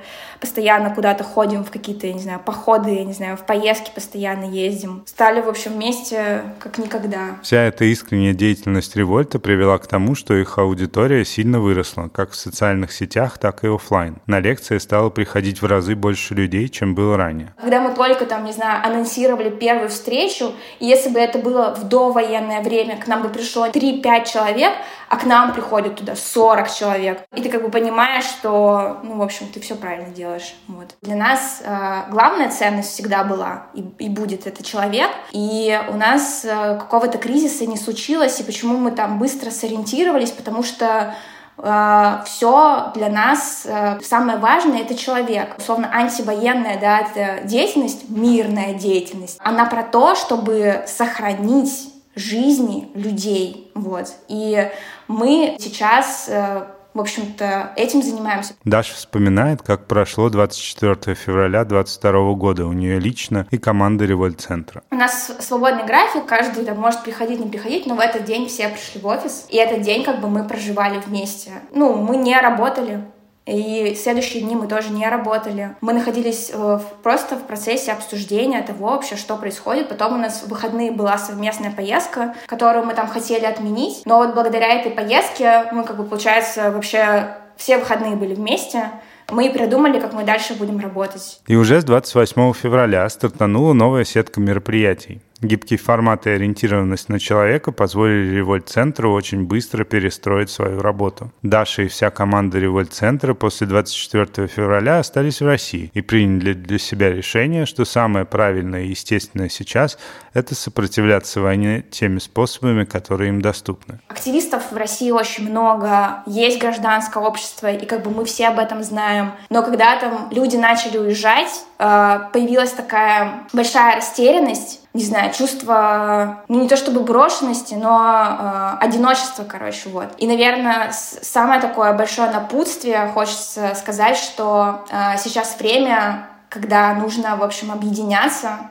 постоянно 0.43 0.93
куда-то 0.93 1.23
ходим 1.23 1.63
в 1.63 1.71
какие-то, 1.71 2.05
я 2.05 2.13
не 2.13 2.19
знаю, 2.19 2.41
походы, 2.43 2.89
я 2.89 3.05
не 3.05 3.13
знаю, 3.13 3.37
в 3.37 3.45
поездки 3.45 3.91
постоянно 3.95 4.43
ездим. 4.43 5.03
Стали, 5.05 5.39
в 5.39 5.47
общем, 5.47 5.71
вместе 5.71 6.41
как 6.59 6.77
никогда. 6.77 7.37
Вся 7.41 7.61
эта 7.61 7.85
искренняя 7.85 8.33
деятельность 8.33 8.93
Револьта 8.97 9.39
привела 9.39 9.77
к 9.77 9.87
тому, 9.87 10.15
что 10.15 10.33
их 10.33 10.57
аудитория 10.57 11.23
сильно 11.23 11.61
выросла, 11.61 12.09
как 12.09 12.31
в 12.31 12.35
социальных 12.35 12.91
сетях, 12.91 13.37
так 13.37 13.63
и 13.63 13.67
офлайн. 13.73 14.17
На 14.27 14.41
лекции 14.41 14.79
стало 14.79 15.09
приходить 15.09 15.61
в 15.61 15.65
разы 15.65 15.95
больше 15.95 16.35
людей, 16.35 16.67
чем 16.67 16.93
было 16.93 17.15
ранее. 17.15 17.53
Когда 17.61 17.79
мы 17.79 17.93
только 17.93 18.25
там, 18.25 18.43
не 18.43 18.51
знаю, 18.51 18.85
анонсировали 18.85 19.49
первую 19.49 19.87
встречу, 19.87 20.51
если 20.81 21.09
бы 21.09 21.19
это 21.19 21.39
было 21.39 21.73
в 21.73 21.87
довоенное 21.87 22.61
время, 22.61 22.97
к 22.97 23.07
нам 23.07 23.21
бы 23.21 23.29
пришло 23.29 23.67
3-5 23.67 24.25
человек, 24.29 24.73
а 25.13 25.15
к 25.15 25.25
нам 25.25 25.53
приходит 25.53 25.97
туда 25.97 26.15
40 26.15 26.73
человек. 26.73 27.21
И 27.35 27.41
ты 27.43 27.49
как 27.49 27.61
бы 27.61 27.69
понимаешь, 27.69 28.23
что, 28.23 28.97
ну, 29.03 29.17
в 29.17 29.21
общем, 29.21 29.45
ты 29.45 29.59
все 29.59 29.75
правильно 29.75 30.09
делаешь. 30.09 30.55
Вот. 30.67 30.95
Для 31.03 31.15
нас 31.15 31.61
э, 31.63 32.05
главная 32.09 32.49
ценность 32.49 32.89
всегда 32.89 33.23
была 33.23 33.67
и, 33.75 33.85
и 33.99 34.09
будет 34.09 34.47
это 34.47 34.63
человек. 34.63 35.11
И 35.31 35.79
у 35.89 35.97
нас 35.97 36.43
э, 36.43 36.79
какого-то 36.79 37.19
кризиса 37.19 37.67
не 37.67 37.77
случилось, 37.77 38.39
и 38.39 38.43
почему 38.43 38.79
мы 38.79 38.89
там 38.89 39.19
быстро 39.19 39.51
сориентировались, 39.51 40.31
потому 40.31 40.63
что 40.63 41.13
э, 41.59 42.21
все 42.25 42.91
для 42.95 43.09
нас 43.09 43.67
uh, 43.67 44.03
самое 44.03 44.39
важное 44.39 44.79
это 44.79 44.95
человек. 44.95 45.59
Условно, 45.59 45.91
антивоенная 45.93 46.79
да, 46.79 47.01
это 47.01 47.47
деятельность, 47.47 48.09
мирная 48.09 48.73
деятельность. 48.73 49.37
Она 49.43 49.65
про 49.65 49.83
то, 49.83 50.15
чтобы 50.15 50.85
сохранить 50.87 51.92
жизни 52.15 52.89
людей. 52.93 53.71
Вот. 53.75 54.07
И 54.27 54.69
мы 55.07 55.57
сейчас 55.59 56.27
э, 56.29 56.65
в 56.93 56.99
общем-то, 56.99 57.73
этим 57.75 58.03
занимаемся. 58.03 58.53
Даша 58.65 58.93
вспоминает, 58.93 59.61
как 59.61 59.87
прошло 59.87 60.29
24 60.29 61.15
февраля 61.15 61.65
2022 61.65 62.33
года 62.33 62.65
у 62.65 62.73
нее 62.73 62.99
лично 62.99 63.47
и 63.49 63.57
команда 63.57 64.05
Револьт-центра. 64.05 64.83
У 64.91 64.95
нас 64.95 65.31
свободный 65.39 65.85
график, 65.85 66.25
каждый 66.25 66.65
там, 66.65 66.77
может 66.77 67.03
приходить, 67.03 67.39
не 67.39 67.49
приходить, 67.49 67.87
но 67.87 67.95
в 67.95 67.99
этот 67.99 68.25
день 68.25 68.47
все 68.47 68.69
пришли 68.69 69.01
в 69.01 69.07
офис, 69.07 69.47
и 69.49 69.57
этот 69.57 69.81
день 69.81 70.03
как 70.03 70.21
бы 70.21 70.29
мы 70.29 70.47
проживали 70.47 70.99
вместе. 70.99 71.51
Ну, 71.73 71.95
мы 71.95 72.17
не 72.17 72.39
работали, 72.39 73.03
и 73.45 73.95
следующие 73.95 74.41
дни 74.43 74.55
мы 74.55 74.67
тоже 74.67 74.89
не 74.89 75.07
работали. 75.07 75.75
Мы 75.81 75.93
находились 75.93 76.51
э, 76.53 76.79
просто 77.01 77.35
в 77.35 77.43
процессе 77.43 77.91
обсуждения 77.91 78.61
того 78.61 78.87
вообще, 78.91 79.15
что 79.15 79.35
происходит. 79.35 79.89
Потом 79.89 80.13
у 80.13 80.17
нас 80.17 80.43
в 80.43 80.47
выходные 80.47 80.91
была 80.91 81.17
совместная 81.17 81.71
поездка, 81.71 82.35
которую 82.45 82.85
мы 82.85 82.93
там 82.93 83.07
хотели 83.07 83.45
отменить. 83.45 84.03
Но 84.05 84.17
вот 84.17 84.33
благодаря 84.33 84.79
этой 84.79 84.91
поездке 84.91 85.65
мы, 85.71 85.83
как 85.83 85.97
бы, 85.97 86.05
получается, 86.05 86.71
вообще 86.71 87.35
все 87.57 87.77
выходные 87.77 88.15
были 88.15 88.33
вместе 88.33 88.89
мы 89.31 89.49
придумали, 89.49 89.99
как 89.99 90.13
мы 90.13 90.23
дальше 90.23 90.53
будем 90.53 90.79
работать. 90.79 91.41
И 91.47 91.55
уже 91.55 91.81
с 91.81 91.83
28 91.83 92.53
февраля 92.53 93.07
стартанула 93.09 93.73
новая 93.73 94.03
сетка 94.03 94.39
мероприятий. 94.39 95.21
Гибкий 95.41 95.77
формат 95.77 96.25
и 96.27 96.29
ориентированность 96.29 97.09
на 97.09 97.19
человека 97.19 97.71
позволили 97.71 98.35
Револьт-центру 98.35 99.11
очень 99.11 99.45
быстро 99.45 99.83
перестроить 99.83 100.49
свою 100.49 100.81
работу. 100.81 101.31
Даша 101.41 101.83
и 101.83 101.87
вся 101.87 102.09
команда 102.09 102.59
Револьт-центра 102.59 103.33
после 103.33 103.67
24 103.67 104.47
февраля 104.47 104.99
остались 104.99 105.41
в 105.41 105.45
России 105.45 105.91
и 105.93 106.01
приняли 106.01 106.53
для 106.53 106.79
себя 106.79 107.11
решение, 107.11 107.65
что 107.65 107.83
самое 107.85 108.25
правильное 108.25 108.83
и 108.83 108.89
естественное 108.89 109.49
сейчас– 109.49 109.97
это 110.33 110.55
сопротивляться 110.55 111.41
войне 111.41 111.81
теми 111.81 112.19
способами, 112.19 112.85
которые 112.85 113.29
им 113.29 113.41
доступны. 113.41 113.99
Активистов 114.07 114.71
в 114.71 114.77
России 114.77 115.11
очень 115.11 115.49
много, 115.49 116.23
есть 116.25 116.59
гражданское 116.59 117.23
общество, 117.23 117.71
и 117.71 117.85
как 117.85 118.03
бы 118.03 118.11
мы 118.11 118.25
все 118.25 118.47
об 118.47 118.59
этом 118.59 118.83
знаем. 118.83 119.31
Но 119.49 119.63
когда 119.63 119.99
там 119.99 120.29
люди 120.31 120.55
начали 120.55 120.97
уезжать, 120.97 121.65
э, 121.79 122.19
появилась 122.31 122.71
такая 122.71 123.43
большая 123.53 123.95
растерянность, 123.95 124.82
не 124.93 125.03
знаю, 125.03 125.33
чувство, 125.33 126.43
ну 126.47 126.61
не 126.61 126.69
то 126.69 126.77
чтобы 126.77 126.99
брошенности, 126.99 127.73
но 127.73 128.77
э, 128.77 128.77
одиночества, 128.79 129.43
короче, 129.43 129.89
вот. 129.89 130.09
И, 130.17 130.27
наверное, 130.27 130.91
самое 130.91 131.59
такое 131.59 131.93
большое 131.93 132.29
напутствие 132.29 133.07
хочется 133.13 133.73
сказать, 133.75 134.17
что 134.17 134.85
э, 134.91 135.17
сейчас 135.17 135.57
время, 135.57 136.27
когда 136.47 136.93
нужно, 136.93 137.35
в 137.37 137.43
общем, 137.43 137.71
объединяться, 137.71 138.69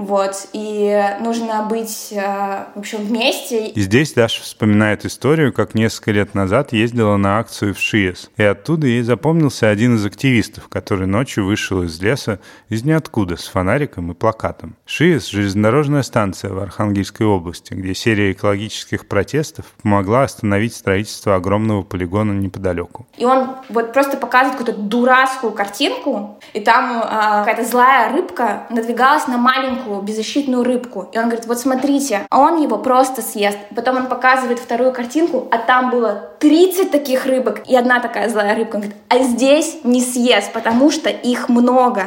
вот, 0.00 0.48
и 0.52 1.02
нужно 1.20 1.66
быть, 1.68 2.08
э, 2.12 2.64
в 2.74 2.78
общем, 2.78 2.98
вместе. 2.98 3.68
И 3.68 3.80
здесь 3.80 4.12
Даша 4.12 4.42
вспоминает 4.42 5.04
историю, 5.04 5.52
как 5.52 5.74
несколько 5.74 6.12
лет 6.12 6.34
назад 6.34 6.72
ездила 6.72 7.16
на 7.16 7.38
акцию 7.38 7.74
в 7.74 7.78
ШИЭС, 7.78 8.30
и 8.36 8.42
оттуда 8.42 8.86
ей 8.86 9.02
запомнился 9.02 9.68
один 9.68 9.96
из 9.96 10.06
активистов, 10.06 10.68
который 10.68 11.06
ночью 11.06 11.44
вышел 11.44 11.82
из 11.82 12.00
леса 12.00 12.40
из 12.68 12.84
ниоткуда 12.84 13.36
с 13.36 13.46
фонариком 13.46 14.10
и 14.12 14.14
плакатом. 14.14 14.76
ШИЭС– 14.86 15.26
железнодорожная 15.28 16.02
станция 16.02 16.52
в 16.52 16.58
Архангельской 16.58 17.26
области, 17.26 17.74
где 17.74 17.94
серия 17.94 18.32
экологических 18.32 19.06
протестов 19.06 19.66
помогла 19.82 20.22
остановить 20.22 20.74
строительство 20.74 21.34
огромного 21.34 21.82
полигона 21.82 22.32
неподалеку. 22.32 23.06
И 23.16 23.24
он 23.24 23.56
вот 23.68 23.92
просто 23.92 24.16
показывает 24.16 24.58
какую-то 24.58 24.80
дурацкую 24.80 25.52
картинку, 25.52 26.38
и 26.52 26.60
там 26.60 27.00
э, 27.00 27.02
какая-то 27.02 27.64
злая 27.64 28.12
рыбка 28.12 28.66
надвигалась 28.70 29.26
на 29.26 29.36
маленькую 29.36 29.89
маленькую 29.90 30.02
беззащитную 30.02 30.64
рыбку. 30.64 31.08
И 31.12 31.18
он 31.18 31.24
говорит, 31.24 31.46
вот 31.46 31.58
смотрите, 31.58 32.20
а 32.30 32.40
он 32.40 32.62
его 32.62 32.78
просто 32.78 33.22
съест. 33.22 33.58
Потом 33.74 33.96
он 33.96 34.06
показывает 34.06 34.58
вторую 34.58 34.92
картинку, 34.92 35.48
а 35.50 35.58
там 35.58 35.90
было 35.90 36.30
30 36.38 36.90
таких 36.90 37.26
рыбок 37.26 37.62
и 37.68 37.76
одна 37.76 38.00
такая 38.00 38.28
злая 38.28 38.54
рыбка. 38.54 38.76
Он 38.76 38.82
говорит, 38.82 39.00
а 39.08 39.18
здесь 39.18 39.78
не 39.84 40.00
съест, 40.00 40.52
потому 40.52 40.90
что 40.90 41.10
их 41.10 41.48
много. 41.48 42.02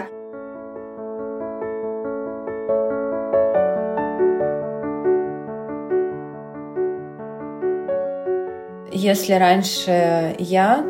Если 8.92 9.34
раньше 9.34 10.36
я 10.40 10.86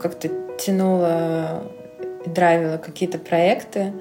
как-то 0.00 0.28
тянула, 0.58 1.62
драйвила 2.26 2.76
какие-то 2.76 3.18
проекты, 3.18 3.92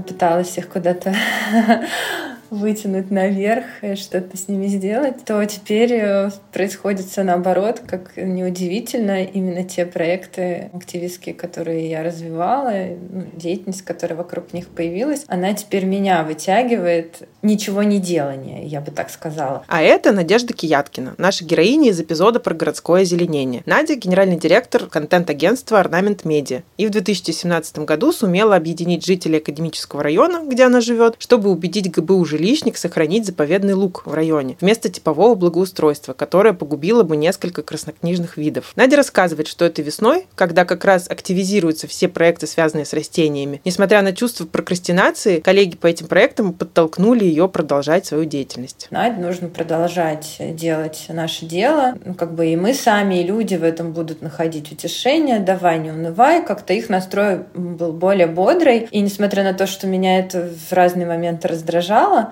пыталась 0.00 0.56
их 0.58 0.68
куда-то 0.68 1.14
вытянуть 2.52 3.10
наверх 3.10 3.64
и 3.80 3.94
что-то 3.94 4.36
с 4.36 4.46
ними 4.46 4.66
сделать, 4.66 5.24
то 5.24 5.42
теперь 5.46 5.92
э, 5.94 6.30
происходит 6.52 7.06
все 7.06 7.22
наоборот, 7.22 7.80
как 7.86 8.16
неудивительно. 8.16 9.24
Именно 9.24 9.64
те 9.64 9.86
проекты 9.86 10.70
активистские, 10.74 11.34
которые 11.34 11.88
я 11.88 12.02
развивала, 12.02 12.72
ну, 13.10 13.24
деятельность, 13.32 13.82
которая 13.82 14.18
вокруг 14.18 14.52
них 14.52 14.68
появилась, 14.68 15.24
она 15.28 15.54
теперь 15.54 15.86
меня 15.86 16.22
вытягивает 16.24 17.26
ничего 17.40 17.82
не 17.82 17.98
делание, 17.98 18.66
я 18.66 18.82
бы 18.82 18.90
так 18.90 19.08
сказала. 19.08 19.64
А 19.68 19.80
это 19.80 20.12
Надежда 20.12 20.52
Кияткина, 20.52 21.14
наша 21.16 21.44
героиня 21.46 21.88
из 21.88 22.00
эпизода 22.00 22.38
про 22.38 22.54
городское 22.54 23.02
озеленение. 23.02 23.62
Надя– 23.64 23.94
генеральный 23.96 24.36
директор 24.36 24.86
контент-агентства 24.86 25.80
«Орнамент 25.80 26.26
Медиа». 26.26 26.62
И 26.76 26.86
в 26.86 26.90
2017 26.90 27.78
году 27.80 28.12
сумела 28.12 28.56
объединить 28.56 29.06
жителей 29.06 29.38
академического 29.38 30.02
района, 30.02 30.42
где 30.46 30.64
она 30.64 30.82
живет, 30.82 31.14
чтобы 31.18 31.50
убедить 31.50 31.90
ГБУ 31.90 32.26
жилищник 32.42 32.76
сохранить 32.76 33.24
заповедный 33.24 33.74
луг 33.74 34.02
в 34.04 34.12
районе 34.12 34.56
вместо 34.60 34.88
типового 34.88 35.36
благоустройства, 35.36 36.12
которое 36.12 36.52
погубило 36.52 37.04
бы 37.04 37.16
несколько 37.16 37.62
краснокнижных 37.62 38.36
видов. 38.36 38.72
Надя 38.74 38.96
рассказывает, 38.96 39.46
что 39.46 39.64
это 39.64 39.80
весной, 39.80 40.26
когда 40.34 40.64
как 40.64 40.84
раз 40.84 41.08
активизируются 41.08 41.86
все 41.86 42.08
проекты, 42.08 42.48
связанные 42.48 42.84
с 42.84 42.92
растениями. 42.92 43.60
Несмотря 43.64 44.02
на 44.02 44.12
чувство 44.12 44.44
прокрастинации, 44.44 45.38
коллеги 45.38 45.76
по 45.76 45.86
этим 45.86 46.08
проектам 46.08 46.52
подтолкнули 46.52 47.24
ее 47.24 47.48
продолжать 47.48 48.06
свою 48.06 48.24
деятельность. 48.24 48.88
Надь, 48.90 49.18
нужно 49.18 49.48
продолжать 49.48 50.36
делать 50.40 51.06
наше 51.08 51.46
дело. 51.46 51.94
Ну, 52.04 52.14
как 52.14 52.34
бы 52.34 52.48
и 52.48 52.56
мы 52.56 52.74
сами, 52.74 53.20
и 53.20 53.22
люди 53.22 53.54
в 53.54 53.62
этом 53.62 53.92
будут 53.92 54.20
находить 54.20 54.72
утешение. 54.72 55.38
Давай, 55.38 55.78
не 55.78 55.90
унывай. 55.90 56.44
Как-то 56.44 56.72
их 56.72 56.88
настрой 56.88 57.44
был 57.54 57.92
более 57.92 58.26
бодрый. 58.26 58.88
И 58.90 59.00
несмотря 59.00 59.44
на 59.44 59.54
то, 59.54 59.68
что 59.68 59.86
меня 59.86 60.18
это 60.18 60.50
в 60.68 60.72
разные 60.72 61.06
моменты 61.06 61.46
раздражало, 61.46 62.31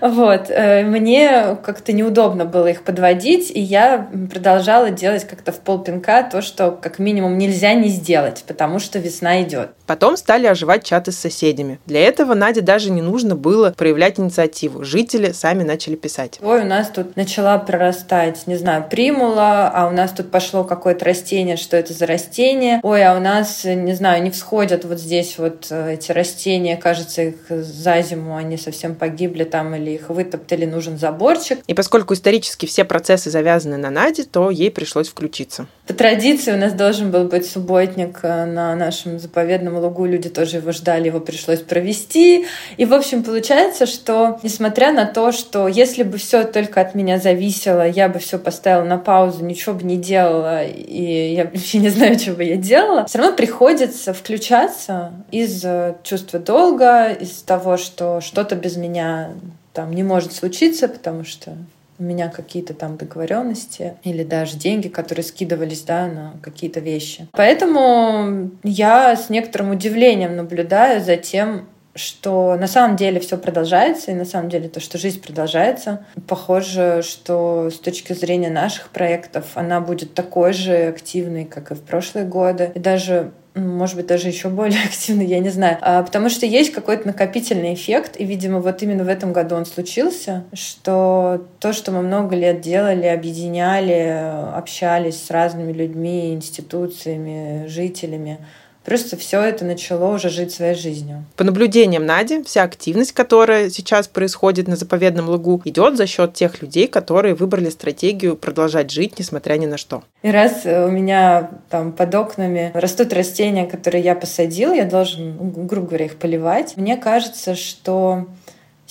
Вот. 0.00 0.46
Э, 0.48 0.82
мне 0.84 1.56
как-то 1.62 1.92
неудобно 1.92 2.44
было 2.44 2.68
их 2.68 2.82
подводить, 2.82 3.50
и 3.50 3.60
я 3.60 4.08
продолжала 4.32 4.90
делать 4.90 5.26
как-то 5.26 5.52
в 5.52 5.60
полпинка 5.60 6.26
то, 6.30 6.42
что 6.42 6.70
как 6.70 6.98
минимум 6.98 7.36
нельзя 7.36 7.74
не 7.74 7.88
сделать, 7.88 8.44
потому 8.46 8.78
что 8.78 8.98
весна 8.98 9.42
идет. 9.42 9.70
Потом 9.86 10.16
стали 10.16 10.46
оживать 10.46 10.84
чаты 10.84 11.12
с 11.12 11.18
соседями. 11.18 11.80
Для 11.84 12.00
этого 12.00 12.34
Наде 12.34 12.60
даже 12.60 12.90
не 12.90 13.02
нужно 13.02 13.34
было 13.34 13.74
проявлять 13.76 14.20
инициативу. 14.20 14.84
Жители 14.84 15.32
сами 15.32 15.64
начали 15.64 15.96
писать. 15.96 16.38
Ой, 16.40 16.62
у 16.62 16.64
нас 16.64 16.88
тут 16.88 17.16
начала 17.16 17.58
прорастать, 17.58 18.46
не 18.46 18.56
знаю, 18.56 18.86
примула, 18.88 19.68
а 19.68 19.88
у 19.88 19.90
нас 19.90 20.12
тут 20.12 20.30
пошло 20.30 20.64
какое-то 20.64 21.04
растение, 21.04 21.56
что 21.56 21.76
это 21.76 21.92
за 21.92 22.06
растение? 22.06 22.80
Ой, 22.82 23.04
а 23.04 23.16
у 23.16 23.20
нас, 23.20 23.64
не 23.64 23.94
знаю, 23.94 24.22
не 24.22 24.30
всходят 24.30 24.84
вот 24.84 24.98
здесь 24.98 25.36
вот 25.38 25.66
э, 25.70 25.94
эти 25.94 26.12
растения, 26.12 26.76
кажется, 26.76 27.22
их 27.22 27.36
за 27.48 28.00
зиму 28.02 28.36
они 28.36 28.56
совсем 28.60 28.94
погибли 28.94 29.44
там 29.44 29.74
или 29.74 29.92
их 29.92 30.10
вытоптали, 30.10 30.66
нужен 30.66 30.98
заборчик. 30.98 31.58
И 31.66 31.74
поскольку 31.74 32.14
исторически 32.14 32.66
все 32.66 32.84
процессы 32.84 33.30
завязаны 33.30 33.76
на 33.76 33.90
Наде, 33.90 34.24
то 34.24 34.50
ей 34.50 34.70
пришлось 34.70 35.08
включиться. 35.08 35.66
По 35.86 35.94
традиции 35.94 36.52
у 36.52 36.56
нас 36.56 36.72
должен 36.72 37.10
был 37.10 37.24
быть 37.24 37.50
субботник 37.50 38.20
э, 38.22 38.44
на 38.44 38.76
нашем 38.76 39.18
заповедном 39.18 39.78
лугу, 39.78 40.06
люди 40.06 40.28
тоже 40.28 40.58
его 40.58 40.70
ждали, 40.72 41.06
его 41.06 41.18
пришлось 41.18 41.60
провести. 41.60 42.46
И, 42.76 42.84
в 42.84 42.94
общем, 42.94 43.24
получается, 43.24 43.86
что, 43.86 44.38
несмотря 44.42 44.92
на 44.92 45.06
то, 45.06 45.32
что 45.32 45.66
если 45.66 46.04
бы 46.04 46.18
все 46.18 46.44
только 46.44 46.80
от 46.80 46.94
меня 46.94 47.18
зависело, 47.18 47.88
я 47.88 48.08
бы 48.08 48.20
все 48.20 48.38
поставила 48.38 48.84
на 48.84 48.98
паузу, 48.98 49.44
ничего 49.44 49.74
бы 49.74 49.82
не 49.84 49.96
делала, 49.96 50.64
и 50.64 51.34
я 51.34 51.44
вообще 51.52 51.78
не 51.78 51.88
знаю, 51.88 52.18
что 52.18 52.32
бы 52.32 52.44
я 52.44 52.56
делала, 52.56 53.06
все 53.06 53.18
равно 53.18 53.34
приходится 53.34 54.12
включаться 54.12 55.12
из 55.32 55.64
э, 55.64 55.96
чувства 56.02 56.38
долга, 56.38 57.10
из 57.10 57.42
того, 57.42 57.76
что 57.76 58.20
что-то 58.20 58.49
без 58.56 58.76
меня 58.76 59.30
там 59.72 59.92
не 59.92 60.02
может 60.02 60.32
случиться, 60.32 60.88
потому 60.88 61.24
что 61.24 61.56
у 61.98 62.02
меня 62.02 62.28
какие-то 62.28 62.72
там 62.72 62.96
договоренности 62.96 63.94
или 64.04 64.24
даже 64.24 64.56
деньги, 64.56 64.88
которые 64.88 65.22
скидывались 65.22 65.82
да, 65.82 66.06
на 66.06 66.34
какие-то 66.42 66.80
вещи. 66.80 67.28
Поэтому 67.32 68.50
я 68.62 69.14
с 69.14 69.28
некоторым 69.28 69.70
удивлением 69.70 70.34
наблюдаю 70.34 71.02
за 71.02 71.16
тем, 71.16 71.68
что 71.94 72.56
на 72.56 72.66
самом 72.66 72.96
деле 72.96 73.20
все 73.20 73.36
продолжается, 73.36 74.12
и 74.12 74.14
на 74.14 74.24
самом 74.24 74.48
деле 74.48 74.68
то, 74.68 74.80
что 74.80 74.96
жизнь 74.96 75.20
продолжается. 75.20 76.06
Похоже, 76.26 77.02
что 77.02 77.68
с 77.70 77.78
точки 77.78 78.12
зрения 78.12 78.50
наших 78.50 78.88
проектов 78.90 79.46
она 79.54 79.80
будет 79.80 80.14
такой 80.14 80.52
же 80.52 80.88
активной, 80.88 81.44
как 81.44 81.72
и 81.72 81.74
в 81.74 81.82
прошлые 81.82 82.26
годы. 82.26 82.70
И 82.74 82.78
даже 82.78 83.32
может 83.54 83.96
быть, 83.96 84.06
даже 84.06 84.28
еще 84.28 84.48
более 84.48 84.82
активно, 84.84 85.22
я 85.22 85.38
не 85.40 85.50
знаю. 85.50 85.78
А, 85.80 86.02
потому 86.02 86.28
что 86.28 86.46
есть 86.46 86.72
какой-то 86.72 87.06
накопительный 87.06 87.74
эффект, 87.74 88.16
и, 88.18 88.24
видимо, 88.24 88.60
вот 88.60 88.82
именно 88.82 89.04
в 89.04 89.08
этом 89.08 89.32
году 89.32 89.56
он 89.56 89.66
случился, 89.66 90.44
что 90.52 91.46
то, 91.58 91.72
что 91.72 91.92
мы 91.92 92.02
много 92.02 92.36
лет 92.36 92.60
делали, 92.60 93.06
объединяли, 93.06 94.54
общались 94.54 95.22
с 95.22 95.30
разными 95.30 95.72
людьми, 95.72 96.32
институциями, 96.32 97.66
жителями, 97.66 98.38
Просто 98.84 99.16
все 99.16 99.42
это 99.42 99.64
начало 99.64 100.14
уже 100.14 100.30
жить 100.30 100.52
своей 100.52 100.74
жизнью. 100.74 101.24
По 101.36 101.44
наблюдениям 101.44 102.06
Нади, 102.06 102.42
вся 102.42 102.62
активность, 102.62 103.12
которая 103.12 103.70
сейчас 103.70 104.08
происходит 104.08 104.68
на 104.68 104.76
заповедном 104.76 105.28
лугу, 105.28 105.60
идет 105.64 105.96
за 105.96 106.06
счет 106.06 106.34
тех 106.34 106.62
людей, 106.62 106.86
которые 106.86 107.34
выбрали 107.34 107.68
стратегию 107.68 108.36
продолжать 108.36 108.90
жить, 108.90 109.18
несмотря 109.18 109.54
ни 109.54 109.66
на 109.66 109.76
что. 109.76 110.02
И 110.22 110.30
раз 110.30 110.64
у 110.64 110.90
меня 110.90 111.50
там 111.68 111.92
под 111.92 112.14
окнами 112.14 112.70
растут 112.74 113.12
растения, 113.12 113.66
которые 113.66 114.02
я 114.02 114.14
посадил, 114.14 114.72
я 114.72 114.84
должен, 114.84 115.66
грубо 115.66 115.88
говоря, 115.88 116.06
их 116.06 116.16
поливать. 116.16 116.76
Мне 116.76 116.96
кажется, 116.96 117.54
что 117.54 118.26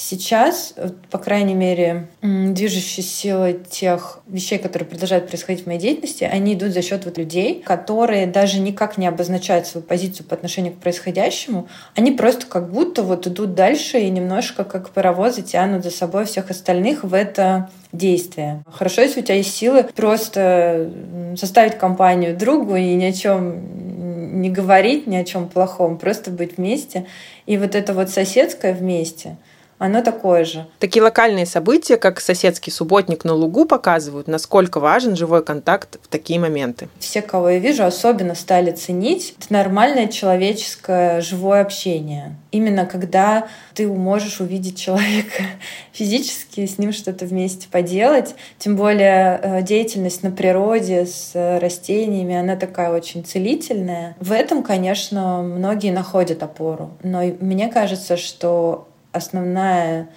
Сейчас, 0.01 0.75
по 1.12 1.18
крайней 1.18 1.56
мере, 1.56 2.08
движущие 2.22 3.03
силы 3.03 3.60
тех 3.70 4.22
вещей, 4.27 4.58
которые 4.58 4.88
продолжают 4.88 5.27
происходить 5.27 5.65
в 5.65 5.68
моей 5.68 5.77
деятельности, 5.77 6.24
они 6.24 6.53
идут 6.53 6.72
за 6.72 6.82
счет 6.82 7.03
вот 7.03 7.18
людей, 7.18 7.62
которые 7.62 8.25
даже 8.25 8.62
никак 8.62 8.98
не 8.98 9.08
обозначают 9.08 9.68
свою 9.68 9.86
позицию 9.86 10.25
по 10.25 10.36
отношению 10.36 10.72
к 10.72 10.77
происходящему. 10.77 11.68
Они 11.98 12.13
просто 12.13 12.46
как 12.46 12.72
будто 12.72 13.03
вот 13.03 13.27
идут 13.27 13.56
дальше 13.56 14.00
и 14.00 14.10
немножко 14.10 14.63
как 14.63 14.91
паровозы 14.91 15.41
тянут 15.41 15.84
за 15.84 15.91
собой 15.91 16.24
всех 16.24 16.50
остальных 16.50 17.03
в 17.03 17.13
это 17.13 17.70
действие. 17.91 18.63
Хорошо, 18.72 19.01
если 19.01 19.20
у 19.20 19.24
тебя 19.24 19.36
есть 19.36 19.53
силы 19.53 19.84
просто 19.84 20.94
составить 21.36 21.77
компанию 21.77 22.38
другу 22.38 22.77
и 22.77 22.96
ни 22.96 23.03
о 23.03 23.12
чем 23.12 24.39
не 24.41 24.50
говорить, 24.50 25.08
ни 25.08 25.18
о 25.18 25.25
чем 25.25 25.50
плохом, 25.50 25.98
просто 25.98 26.32
быть 26.32 26.56
вместе. 26.56 27.06
И 27.46 27.58
вот 27.58 27.75
это 27.75 27.94
вот 27.94 28.10
соседское 28.10 28.74
вместе— 28.74 29.36
оно 29.79 30.03
такое 30.03 30.43
же. 30.43 30.67
Такие 30.77 31.01
локальные 31.01 31.45
события, 31.45 31.95
как 31.95 32.19
соседский 32.19 32.71
субботник 32.71 33.24
на 33.24 33.33
лугу, 33.33 33.65
показывают, 33.65 34.27
насколько 34.27 34.81
важен 34.81 35.15
живой 35.15 35.43
контакт 35.43 35.98
в 36.03 36.09
такие 36.09 36.38
моменты. 36.38 36.89
Все, 37.00 37.21
кого 37.21 37.50
я 37.50 37.59
вижу, 37.59 37.85
особенно 37.85 38.35
стали 38.35 38.72
ценить 38.72 39.35
это 39.39 39.53
нормальное 39.53 40.07
человеческое 40.07 41.22
живое 41.22 41.61
общение. 41.61 42.35
Именно 42.51 42.85
когда 42.85 43.48
ты 43.74 43.87
можешь 43.87 44.42
увидеть 44.42 44.77
человека 44.77 45.44
физически, 45.94 46.65
с 46.65 46.77
ним 46.77 46.92
что-то 46.92 47.25
вместе 47.25 47.70
поделать. 47.70 48.35
Тем 48.57 48.75
более 48.75 49.39
э, 49.42 49.61
деятельность 49.61 50.24
на 50.24 50.31
природе 50.31 51.05
с 51.05 51.31
растениями, 51.33 52.35
она 52.35 52.57
такая 52.57 52.92
очень 52.92 53.24
целительная. 53.24 54.18
В 54.20 54.33
этом, 54.33 54.61
конечно, 54.61 55.42
многие 55.42 55.92
находят 55.92 56.44
опору. 56.44 56.92
Но 57.01 57.22
мне 57.39 57.70
кажется, 57.70 58.18
что 58.18 58.89
основная 59.11 60.09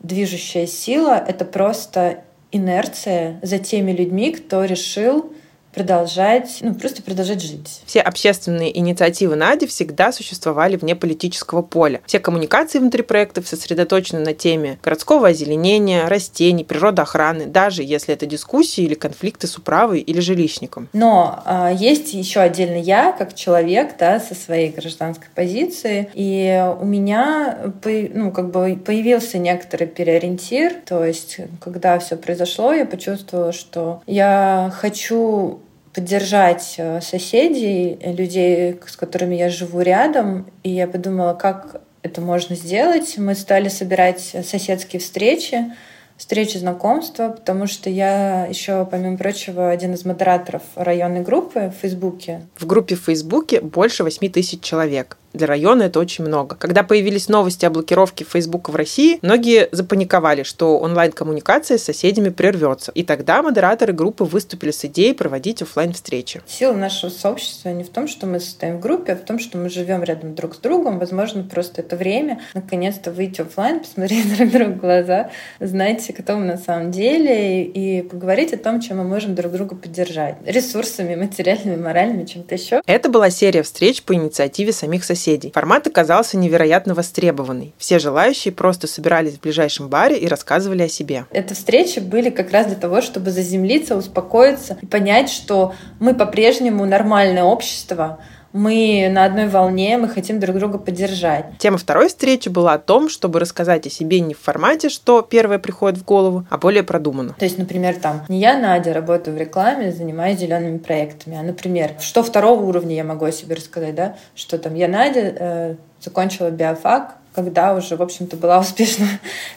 движущая 0.00 0.66
сила— 0.66 1.22
это 1.28 1.44
просто 1.44 2.24
инерция 2.52 3.38
за 3.42 3.58
теми 3.58 3.92
людьми, 3.92 4.32
кто 4.32 4.64
решил 4.64 5.32
продолжать, 5.76 6.58
ну, 6.62 6.74
просто 6.74 7.02
продолжать 7.02 7.42
жить. 7.42 7.82
Все 7.84 8.00
общественные 8.00 8.76
инициативы 8.78 9.36
Нади 9.36 9.66
всегда 9.66 10.10
существовали 10.10 10.76
вне 10.76 10.96
политического 10.96 11.60
поля. 11.60 12.00
Все 12.06 12.18
коммуникации 12.18 12.78
внутри 12.78 13.02
проектов 13.02 13.46
сосредоточены 13.46 14.20
на 14.20 14.32
теме 14.32 14.78
городского 14.82 15.28
озеленения, 15.28 16.08
растений, 16.08 16.64
природоохраны, 16.64 17.44
даже 17.44 17.82
если 17.82 18.14
это 18.14 18.24
дискуссии 18.24 18.84
или 18.84 18.94
конфликты 18.94 19.46
с 19.46 19.58
управой 19.58 20.00
или 20.00 20.18
жилищником. 20.18 20.88
Но 20.94 21.42
э, 21.44 21.72
есть 21.76 22.14
еще 22.14 22.40
отдельно 22.40 22.80
я, 22.80 23.12
как 23.12 23.34
человек, 23.34 23.98
да, 23.98 24.18
со 24.18 24.34
своей 24.34 24.70
гражданской 24.70 25.28
позиции, 25.34 26.08
и 26.14 26.72
у 26.80 26.86
меня, 26.86 27.58
ну, 27.84 28.32
как 28.32 28.50
бы 28.50 28.80
появился 28.82 29.36
некоторый 29.36 29.88
переориентир, 29.88 30.72
то 30.86 31.04
есть, 31.04 31.36
когда 31.60 31.98
все 31.98 32.16
произошло, 32.16 32.72
я 32.72 32.86
почувствовала, 32.86 33.52
что 33.52 34.00
я 34.06 34.72
хочу 34.80 35.60
поддержать 35.96 36.74
э, 36.76 37.00
соседей, 37.00 37.98
людей, 38.04 38.78
с 38.86 38.96
которыми 38.96 39.34
я 39.34 39.48
живу 39.48 39.80
рядом. 39.80 40.46
И 40.62 40.70
я 40.70 40.86
подумала, 40.86 41.32
как 41.32 41.80
это 42.02 42.20
можно 42.20 42.54
сделать. 42.54 43.16
Мы 43.16 43.34
стали 43.34 43.68
собирать 43.68 44.20
соседские 44.20 45.00
встречи, 45.00 45.72
встречи 46.18 46.58
знакомства, 46.58 47.30
потому 47.30 47.66
что 47.66 47.88
я 47.88 48.44
еще, 48.44 48.86
помимо 48.90 49.16
прочего, 49.16 49.70
один 49.70 49.94
из 49.94 50.04
модераторов 50.04 50.62
районной 50.74 51.22
группы 51.22 51.72
в 51.74 51.80
Фейсбуке. 51.80 52.42
В 52.56 52.66
группе 52.66 52.94
в 52.94 53.00
Фейсбуке 53.04 53.62
больше 53.62 54.04
8 54.04 54.30
тысяч 54.30 54.60
человек. 54.60 55.16
Для 55.36 55.46
района 55.46 55.82
это 55.82 56.00
очень 56.00 56.24
много. 56.24 56.56
Когда 56.56 56.82
появились 56.82 57.28
новости 57.28 57.66
о 57.66 57.70
блокировке 57.70 58.24
Фейсбука 58.24 58.70
в 58.70 58.76
России, 58.76 59.18
многие 59.20 59.68
запаниковали, 59.70 60.44
что 60.44 60.78
онлайн-коммуникация 60.78 61.76
с 61.76 61.84
соседями 61.84 62.30
прервется. 62.30 62.90
И 62.92 63.02
тогда 63.02 63.42
модераторы 63.42 63.92
группы 63.92 64.24
выступили 64.24 64.70
с 64.70 64.82
идеей 64.86 65.12
проводить 65.12 65.60
офлайн 65.60 65.92
встречи 65.92 66.40
Сила 66.46 66.72
нашего 66.72 67.10
сообщества 67.10 67.68
не 67.68 67.84
в 67.84 67.90
том, 67.90 68.08
что 68.08 68.26
мы 68.26 68.40
состоим 68.40 68.78
в 68.78 68.80
группе, 68.80 69.12
а 69.12 69.16
в 69.16 69.24
том, 69.24 69.38
что 69.38 69.58
мы 69.58 69.68
живем 69.68 70.02
рядом 70.02 70.34
друг 70.34 70.54
с 70.54 70.58
другом. 70.58 70.98
Возможно, 70.98 71.42
просто 71.42 71.82
это 71.82 71.96
время 71.96 72.40
наконец-то 72.54 73.10
выйти 73.10 73.42
офлайн, 73.42 73.80
посмотреть 73.80 74.36
друг 74.38 74.50
другу 74.50 74.72
в 74.72 74.78
глаза, 74.78 75.30
знать, 75.60 76.10
кто 76.16 76.36
мы 76.36 76.46
на 76.46 76.56
самом 76.56 76.90
деле, 76.90 77.62
и 77.64 78.00
поговорить 78.02 78.54
о 78.54 78.56
том, 78.56 78.80
чем 78.80 78.98
мы 78.98 79.04
можем 79.04 79.34
друг 79.34 79.52
друга 79.52 79.76
поддержать. 79.76 80.36
Ресурсами, 80.46 81.14
материальными, 81.14 81.76
моральными, 81.76 82.24
чем-то 82.24 82.54
еще. 82.54 82.80
Это 82.86 83.10
была 83.10 83.28
серия 83.28 83.62
встреч 83.62 84.02
по 84.02 84.14
инициативе 84.14 84.72
самих 84.72 85.04
соседей 85.04 85.25
соседей. 85.26 85.50
Формат 85.52 85.86
оказался 85.86 86.36
невероятно 86.36 86.94
востребованный. 86.94 87.74
Все 87.78 87.98
желающие 87.98 88.52
просто 88.52 88.86
собирались 88.86 89.34
в 89.34 89.40
ближайшем 89.40 89.88
баре 89.88 90.18
и 90.18 90.26
рассказывали 90.28 90.82
о 90.82 90.88
себе. 90.88 91.26
Это 91.32 91.54
встречи 91.54 91.98
были 91.98 92.30
как 92.30 92.52
раз 92.52 92.66
для 92.66 92.76
того, 92.76 93.00
чтобы 93.00 93.30
заземлиться, 93.30 93.96
успокоиться 93.96 94.78
и 94.80 94.86
понять, 94.86 95.30
что 95.30 95.74
мы 95.98 96.14
по-прежнему 96.14 96.84
нормальное 96.86 97.44
общество, 97.44 98.18
мы 98.56 99.08
на 99.10 99.24
одной 99.24 99.48
волне, 99.48 99.98
мы 99.98 100.08
хотим 100.08 100.40
друг 100.40 100.56
друга 100.56 100.78
поддержать. 100.78 101.44
Тема 101.58 101.78
второй 101.78 102.08
встречи 102.08 102.48
была 102.48 102.74
о 102.74 102.78
том, 102.78 103.08
чтобы 103.08 103.38
рассказать 103.38 103.86
о 103.86 103.90
себе 103.90 104.20
не 104.20 104.34
в 104.34 104.40
формате, 104.40 104.88
что 104.88 105.22
первое 105.22 105.58
приходит 105.58 105.98
в 105.98 106.04
голову, 106.04 106.46
а 106.50 106.58
более 106.58 106.82
продуманно. 106.82 107.34
То 107.38 107.44
есть, 107.44 107.58
например, 107.58 107.96
там, 107.96 108.24
не 108.28 108.40
я, 108.40 108.58
Надя, 108.58 108.92
работаю 108.92 109.36
в 109.36 109.40
рекламе, 109.40 109.92
занимаюсь 109.92 110.38
зелеными 110.38 110.78
проектами, 110.78 111.36
а, 111.36 111.42
например, 111.42 111.92
что 112.00 112.22
второго 112.22 112.64
уровня 112.64 112.96
я 112.96 113.04
могу 113.04 113.26
о 113.26 113.32
себе 113.32 113.54
рассказать, 113.56 113.94
да, 113.94 114.16
что 114.34 114.58
там 114.58 114.74
я, 114.74 114.88
Надя, 114.88 115.20
э, 115.20 115.74
закончила 116.00 116.50
биофак, 116.50 117.16
когда 117.36 117.74
уже, 117.74 117.96
в 117.96 118.02
общем-то, 118.02 118.36
была 118.36 118.58
успешным 118.60 119.08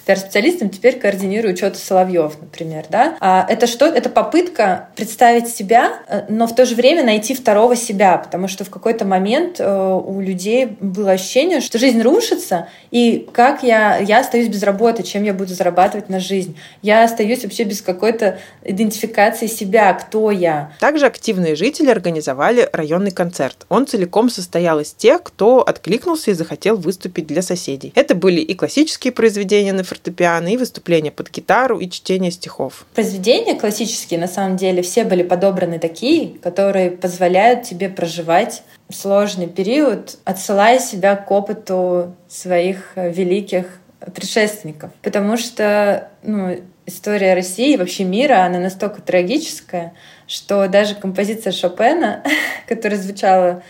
пиар-специалистом, 0.06 0.70
теперь 0.70 1.00
координирую 1.00 1.54
учет 1.54 1.78
Соловьев, 1.78 2.34
например, 2.40 2.86
да. 2.90 3.16
А 3.22 3.46
это 3.50 3.66
что? 3.66 3.86
Это 3.86 4.10
попытка 4.10 4.90
представить 4.96 5.48
себя, 5.48 5.94
э, 6.08 6.26
но 6.28 6.46
в 6.46 6.54
то 6.54 6.66
же 6.66 6.76
время 6.76 7.04
найти 7.04 7.34
второго 7.34 7.76
себя, 7.78 8.18
потому 8.18 8.50
что 8.50 8.66
в 8.66 8.70
какой-то 8.70 9.06
момент 9.06 9.60
э, 9.60 10.02
у 10.06 10.20
людей 10.20 10.78
было 10.82 11.12
ощущение, 11.12 11.62
что 11.62 11.80
жизнь 11.80 12.02
рушится, 12.02 12.68
и 12.92 13.28
как 13.32 13.64
я, 13.64 13.98
я 13.98 14.20
остаюсь 14.20 14.50
без 14.50 14.62
работы, 14.64 15.04
чем 15.04 15.24
я 15.24 15.34
буду 15.34 15.54
зарабатывать 15.54 16.10
на 16.10 16.20
жизнь. 16.20 16.58
Я 16.82 17.06
остаюсь 17.06 17.44
вообще 17.44 17.64
без 17.64 17.82
какой-то 17.82 18.40
идентификации 18.64 19.48
себя, 19.48 19.94
кто 19.94 20.32
я. 20.32 20.74
Также 20.80 21.06
активные 21.06 21.56
жители 21.56 21.90
организовали 21.90 22.68
районный 22.74 23.12
концерт. 23.12 23.66
Он 23.70 23.88
целиком 23.88 24.30
состоял 24.30 24.82
из 24.82 24.92
тех, 24.92 25.24
кто 25.24 25.62
откликнулся 25.62 26.32
и 26.32 26.34
захотел 26.34 26.76
выступить 26.76 27.28
для 27.28 27.42
соседей. 27.42 27.69
Это 27.96 28.16
были 28.16 28.42
и 28.42 28.54
классические 28.54 29.14
произведения 29.14 29.74
на 29.74 29.84
фортепиано, 29.84 30.48
и 30.48 30.58
выступления 30.58 31.12
под 31.12 31.30
гитару, 31.30 31.80
и 31.80 31.90
чтение 31.90 32.32
стихов. 32.32 32.86
Произведения 32.96 33.56
классические, 33.56 34.20
на 34.20 34.28
самом 34.28 34.58
деле, 34.58 34.82
все 34.82 35.04
были 35.04 35.24
подобраны 35.24 35.80
такие, 35.80 36.38
которые 36.40 36.92
позволяют 36.92 37.64
тебе 37.64 37.90
проживать 37.90 38.64
сложный 38.92 39.48
период, 39.48 40.18
отсылая 40.24 40.80
себя 40.80 41.16
к 41.16 41.30
опыту 41.32 42.16
своих 42.28 42.94
великих 42.96 43.66
предшественников. 44.14 44.92
Потому 45.02 45.38
что 45.38 46.10
ну, 46.24 46.58
история 46.86 47.34
России 47.34 47.74
и 47.74 47.78
вообще 47.78 48.04
мира, 48.04 48.44
она 48.44 48.60
настолько 48.60 49.02
трагическая, 49.02 49.94
что 50.28 50.68
даже 50.68 50.96
композиция 50.96 51.52
Шопена, 51.52 52.24
которая 52.68 53.00
звучала 53.00 53.64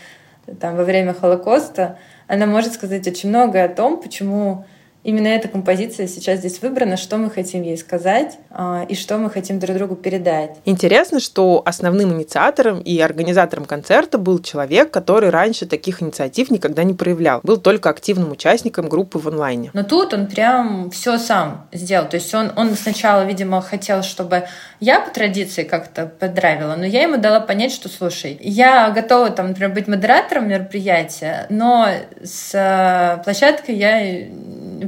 там, 0.60 0.76
во 0.76 0.84
время 0.84 1.14
Холокоста, 1.14 1.98
она 2.30 2.46
может 2.46 2.74
сказать 2.74 3.08
очень 3.08 3.28
многое 3.28 3.64
о 3.64 3.68
том, 3.68 4.00
почему 4.00 4.64
Именно 5.02 5.28
эта 5.28 5.48
композиция 5.48 6.06
сейчас 6.06 6.40
здесь 6.40 6.60
выбрана, 6.60 6.96
что 6.96 7.16
мы 7.16 7.30
хотим 7.30 7.62
ей 7.62 7.78
сказать 7.78 8.38
э, 8.50 8.84
и 8.88 8.94
что 8.94 9.16
мы 9.16 9.30
хотим 9.30 9.58
друг 9.58 9.76
другу 9.76 9.96
передать. 9.96 10.56
Интересно, 10.66 11.20
что 11.20 11.62
основным 11.64 12.12
инициатором 12.12 12.80
и 12.80 12.98
организатором 13.00 13.64
концерта 13.64 14.18
был 14.18 14.40
человек, 14.40 14.90
который 14.90 15.30
раньше 15.30 15.64
таких 15.64 16.02
инициатив 16.02 16.50
никогда 16.50 16.84
не 16.84 16.92
проявлял. 16.92 17.40
Был 17.42 17.56
только 17.56 17.88
активным 17.88 18.32
участником 18.32 18.88
группы 18.88 19.18
в 19.18 19.26
онлайне. 19.28 19.70
Но 19.72 19.84
тут 19.84 20.12
он 20.12 20.26
прям 20.26 20.90
все 20.90 21.18
сам 21.18 21.66
сделал. 21.72 22.06
То 22.06 22.16
есть 22.16 22.34
он, 22.34 22.52
он 22.56 22.74
сначала, 22.74 23.24
видимо, 23.24 23.62
хотел, 23.62 24.02
чтобы 24.02 24.44
я 24.80 25.00
по 25.00 25.10
традиции 25.10 25.64
как-то 25.64 26.06
подравила, 26.06 26.76
но 26.76 26.84
я 26.84 27.02
ему 27.02 27.16
дала 27.16 27.40
понять, 27.40 27.72
что, 27.72 27.88
слушай, 27.88 28.36
я 28.40 28.90
готова, 28.90 29.30
там, 29.30 29.48
например, 29.48 29.72
быть 29.72 29.88
модератором 29.88 30.48
мероприятия, 30.48 31.46
но 31.48 31.88
с 32.22 32.50
э, 32.54 33.22
площадкой 33.24 33.76
я 33.76 34.28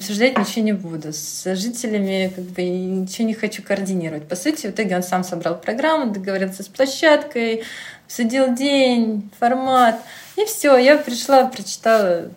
обсуждать 0.02 0.36
ничего 0.36 0.64
не 0.64 0.72
буду. 0.72 1.12
С 1.12 1.54
жителями 1.54 2.32
как 2.34 2.44
бы 2.44 2.62
ничего 2.62 3.26
не 3.26 3.34
хочу 3.34 3.62
координировать. 3.62 4.26
По 4.26 4.34
сути, 4.34 4.66
в 4.66 4.70
итоге 4.70 4.96
он 4.96 5.02
сам 5.02 5.22
собрал 5.22 5.58
программу, 5.60 6.12
договорился 6.12 6.64
с 6.64 6.68
площадкой, 6.68 7.62
обсудил 8.06 8.54
день, 8.54 9.30
формат. 9.38 10.00
И 10.36 10.44
все, 10.44 10.76
я 10.76 10.96
пришла, 10.98 11.46
прочитала 11.46 12.30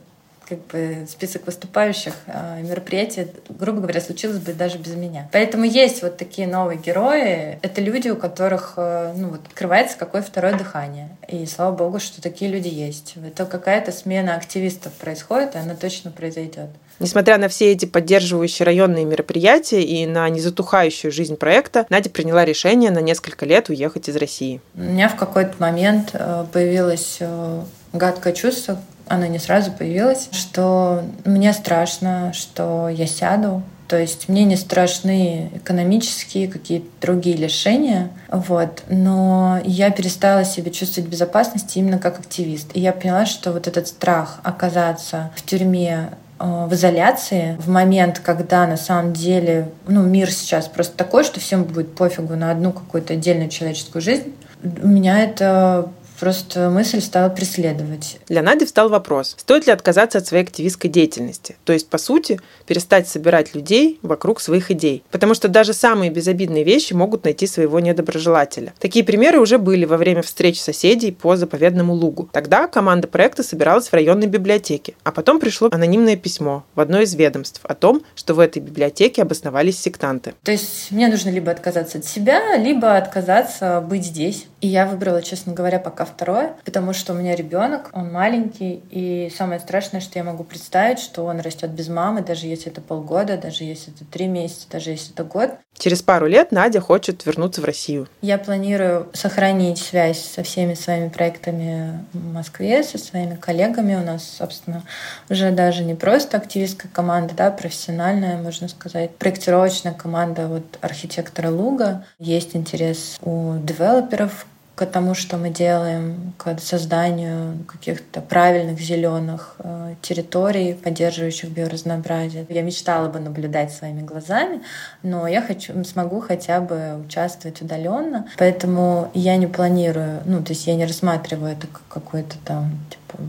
как 0.48 0.60
бы 0.68 1.08
список 1.10 1.48
выступающих 1.48 2.14
э, 2.28 2.62
мероприятий, 2.62 3.28
грубо 3.50 3.82
говоря, 3.82 4.00
случилось 4.00 4.38
бы 4.38 4.54
даже 4.54 4.78
без 4.78 4.94
меня. 4.94 5.28
Поэтому 5.32 5.66
есть 5.66 6.04
вот 6.04 6.18
такие 6.18 6.48
новые 6.48 6.78
герои. 6.78 7.58
Это 7.64 7.82
люди, 7.82 8.10
у 8.10 8.16
которых 8.16 8.74
э, 8.78 9.14
ну, 9.18 9.30
вот, 9.30 9.42
открывается 9.48 9.98
какое 9.98 10.22
второе 10.22 10.56
дыхание. 10.56 11.10
И 11.28 11.48
слава 11.48 11.76
богу, 11.76 12.00
что 12.00 12.22
такие 12.22 12.52
люди 12.52 12.68
есть. 12.68 13.16
Это 13.26 13.48
какая-то 13.48 13.92
смена 13.92 14.36
активистов 14.36 14.94
происходит, 14.94 15.56
и 15.56 15.58
она 15.58 15.74
точно 15.74 16.12
произойдет. 16.12 16.70
Несмотря 17.00 17.38
на 17.38 17.50
все 17.50 17.72
эти 17.72 17.86
поддерживающие 17.86 18.66
районные 18.66 19.06
мероприятия 19.06 19.84
и 19.84 20.06
на 20.06 20.30
незатухающую 20.30 21.12
жизнь 21.12 21.36
проекта, 21.36 21.86
Надя 21.90 22.10
приняла 22.10 22.46
решение 22.46 22.92
на 22.92 23.00
несколько 23.00 23.46
лет 23.46 23.70
уехать 23.70 24.08
из 24.10 24.16
России. 24.16 24.62
У 24.76 24.82
меня 24.82 25.10
в 25.10 25.16
какой-то 25.16 25.54
момент 25.60 26.12
э, 26.14 26.46
появилось 26.52 27.18
э, 27.20 27.62
гадкое 27.94 28.34
чувство, 28.34 28.80
оно 29.08 29.26
не 29.28 29.40
сразу 29.40 29.72
появилось, 29.72 30.30
что 30.32 31.04
мне 31.26 31.54
страшно, 31.54 32.34
что 32.34 32.90
я 32.90 33.06
сяду, 33.06 33.62
то 33.88 34.00
есть 34.00 34.30
мне 34.30 34.46
не 34.46 34.56
страшны 34.56 35.52
экономические 35.54 36.48
какие-то 36.48 36.88
другие 37.02 37.38
лишения, 37.38 38.10
вот. 38.30 38.84
но 38.90 39.60
я 39.64 39.92
перестала 39.92 40.44
себя 40.44 40.72
чувствовать 40.72 41.08
в 41.08 41.12
безопасности 41.12 41.78
именно 41.78 42.00
как 42.00 42.20
активист. 42.20 42.70
И 42.74 42.80
я 42.80 42.94
поняла, 42.94 43.28
что 43.28 43.52
вот 43.52 43.68
этот 43.68 43.88
страх 43.88 44.40
оказаться 44.44 45.32
в 45.36 45.44
тюрьме 45.44 46.10
в 46.40 46.74
изоляции 46.74 47.56
в 47.60 47.70
момент, 47.70 48.20
когда 48.20 48.68
на 48.68 48.78
самом 48.78 49.14
деле 49.14 49.70
ну, 49.88 50.04
мир 50.04 50.32
сейчас 50.32 50.68
просто 50.68 50.98
такой, 50.98 51.24
что 51.24 51.40
всем 51.40 51.64
будет 51.64 51.96
пофигу 51.96 52.36
на 52.36 52.52
одну 52.52 52.72
какую-то 52.72 53.14
отдельную 53.14 53.50
человеческую 53.50 54.02
жизнь, 54.02 54.34
у 54.64 54.88
меня 54.88 55.24
это 55.24 55.90
Просто 56.20 56.70
мысль 56.70 57.02
стала 57.02 57.30
преследовать. 57.30 58.20
Для 58.28 58.42
Нади 58.42 58.66
встал 58.66 58.90
вопрос, 58.90 59.36
стоит 59.38 59.68
ли 59.68 59.74
отказаться 59.74 60.18
от 60.18 60.28
своей 60.28 60.44
активистской 60.44 60.90
деятельности. 60.90 61.56
То 61.66 61.74
есть, 61.74 61.90
по 61.90 61.98
сути, 61.98 62.40
перестать 62.66 63.08
собирать 63.08 63.54
людей 63.54 64.00
вокруг 64.02 64.40
своих 64.40 64.72
идей. 64.72 65.04
Потому 65.12 65.34
что 65.34 65.48
даже 65.48 65.74
самые 65.74 66.12
безобидные 66.12 66.64
вещи 66.64 66.94
могут 66.94 67.24
найти 67.26 67.48
своего 67.48 67.80
недоброжелателя. 67.80 68.74
Такие 68.80 69.04
примеры 69.04 69.40
уже 69.40 69.58
были 69.58 69.86
во 69.86 69.98
время 69.98 70.22
встреч 70.22 70.62
соседей 70.62 71.12
по 71.12 71.36
заповедному 71.36 71.94
лугу. 71.94 72.30
Тогда 72.32 72.68
команда 72.68 73.08
проекта 73.08 73.44
собиралась 73.44 73.88
в 73.88 73.94
районной 73.94 74.28
библиотеке. 74.28 74.96
А 75.04 75.12
потом 75.12 75.40
пришло 75.40 75.70
анонимное 75.72 76.16
письмо 76.16 76.64
в 76.76 76.80
одно 76.80 77.02
из 77.02 77.14
ведомств 77.16 77.62
о 77.64 77.76
том, 77.76 78.02
что 78.16 78.34
в 78.34 78.40
этой 78.40 78.62
библиотеке 78.62 79.22
обосновались 79.22 79.80
сектанты. 79.80 80.34
То 80.44 80.52
есть 80.52 80.92
мне 80.92 81.08
нужно 81.08 81.30
либо 81.30 81.52
отказаться 81.52 81.98
от 81.98 82.06
себя, 82.06 82.56
либо 82.56 82.96
отказаться 82.96 83.82
быть 83.82 84.06
здесь. 84.06 84.46
И 84.62 84.68
я 84.68 84.86
выбрала, 84.86 85.22
честно 85.22 85.54
говоря, 85.54 85.80
пока 85.80 86.05
второе, 86.06 86.56
потому 86.64 86.94
что 86.94 87.14
у 87.14 87.16
меня 87.16 87.36
ребенок, 87.36 87.90
он 87.94 88.12
маленький, 88.12 88.84
и 88.90 89.32
самое 89.36 89.60
страшное, 89.60 90.02
что 90.02 90.20
я 90.20 90.24
могу 90.24 90.44
представить, 90.44 91.00
что 91.00 91.26
он 91.26 91.40
растет 91.40 91.72
без 91.72 91.90
мамы, 91.90 92.22
даже 92.22 92.48
если 92.48 92.72
это 92.72 92.82
полгода, 92.82 93.38
даже 93.38 93.64
если 93.64 93.94
это 93.94 94.06
три 94.06 94.28
месяца, 94.28 94.68
даже 94.70 94.92
если 94.92 95.14
это 95.14 95.24
год. 95.24 95.52
Через 95.78 96.02
пару 96.02 96.26
лет 96.28 96.52
Надя 96.52 96.80
хочет 96.80 97.26
вернуться 97.26 97.62
в 97.62 97.66
Россию. 97.66 98.08
Я 98.22 98.38
планирую 98.38 99.10
сохранить 99.14 99.78
связь 99.78 100.24
со 100.24 100.42
всеми 100.42 100.74
своими 100.74 101.10
проектами 101.10 102.00
в 102.14 102.34
Москве, 102.34 102.82
со 102.84 102.98
своими 102.98 103.36
коллегами. 103.36 103.96
У 103.96 104.04
нас, 104.04 104.24
собственно, 104.24 104.84
уже 105.30 105.52
даже 105.52 105.84
не 105.84 105.96
просто 105.96 106.38
активистская 106.38 106.90
команда, 106.92 107.34
да, 107.36 107.52
профессиональная, 107.52 108.38
можно 108.38 108.70
сказать, 108.70 109.16
проектировочная 109.18 109.94
команда 109.94 110.48
вот 110.48 110.64
архитектора 110.82 111.50
Луга. 111.50 112.06
Есть 112.20 112.56
интерес 112.56 113.18
у 113.22 113.56
девелоперов, 113.58 114.46
к 114.76 114.86
тому, 114.86 115.14
что 115.14 115.38
мы 115.38 115.50
делаем, 115.50 116.34
к 116.38 116.60
созданию 116.60 117.64
каких-то 117.66 118.20
правильных 118.20 118.80
зеленых 118.80 119.56
э, 119.60 119.96
территорий, 120.02 120.74
поддерживающих 120.74 121.50
биоразнообразие. 121.50 122.46
Я 122.50 122.62
мечтала 122.62 123.08
бы 123.08 123.20
наблюдать 123.20 123.72
своими 123.72 124.02
глазами, 124.02 124.62
но 125.02 125.28
я 125.28 125.42
хочу, 125.42 125.82
смогу 125.86 126.20
хотя 126.20 126.60
бы 126.60 127.02
участвовать 127.06 127.62
удаленно. 127.62 128.28
Поэтому 128.38 129.10
я 129.14 129.38
не 129.38 129.48
планирую, 129.48 130.22
ну, 130.26 130.44
то 130.44 130.52
есть 130.52 130.68
я 130.68 130.76
не 130.76 130.86
рассматриваю 130.86 131.54
это 131.54 131.68
как 131.68 131.84
какое-то 131.88 132.36
там, 132.44 132.78
типа, 132.90 133.24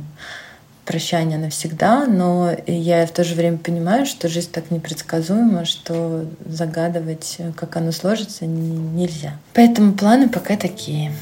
прощание 0.84 1.38
навсегда, 1.38 2.06
но 2.06 2.50
я 2.66 3.06
в 3.06 3.10
то 3.10 3.24
же 3.24 3.34
время 3.34 3.58
понимаю, 3.58 4.06
что 4.06 4.28
жизнь 4.28 4.50
так 4.52 4.70
непредсказуема, 4.70 5.64
что 5.64 6.26
загадывать, 6.46 7.38
как 7.56 7.76
оно 7.76 7.92
сложится, 7.92 8.46
нельзя. 8.46 9.34
Поэтому 9.52 9.92
планы 9.92 10.28
пока 10.28 10.56
такие. 10.56 11.12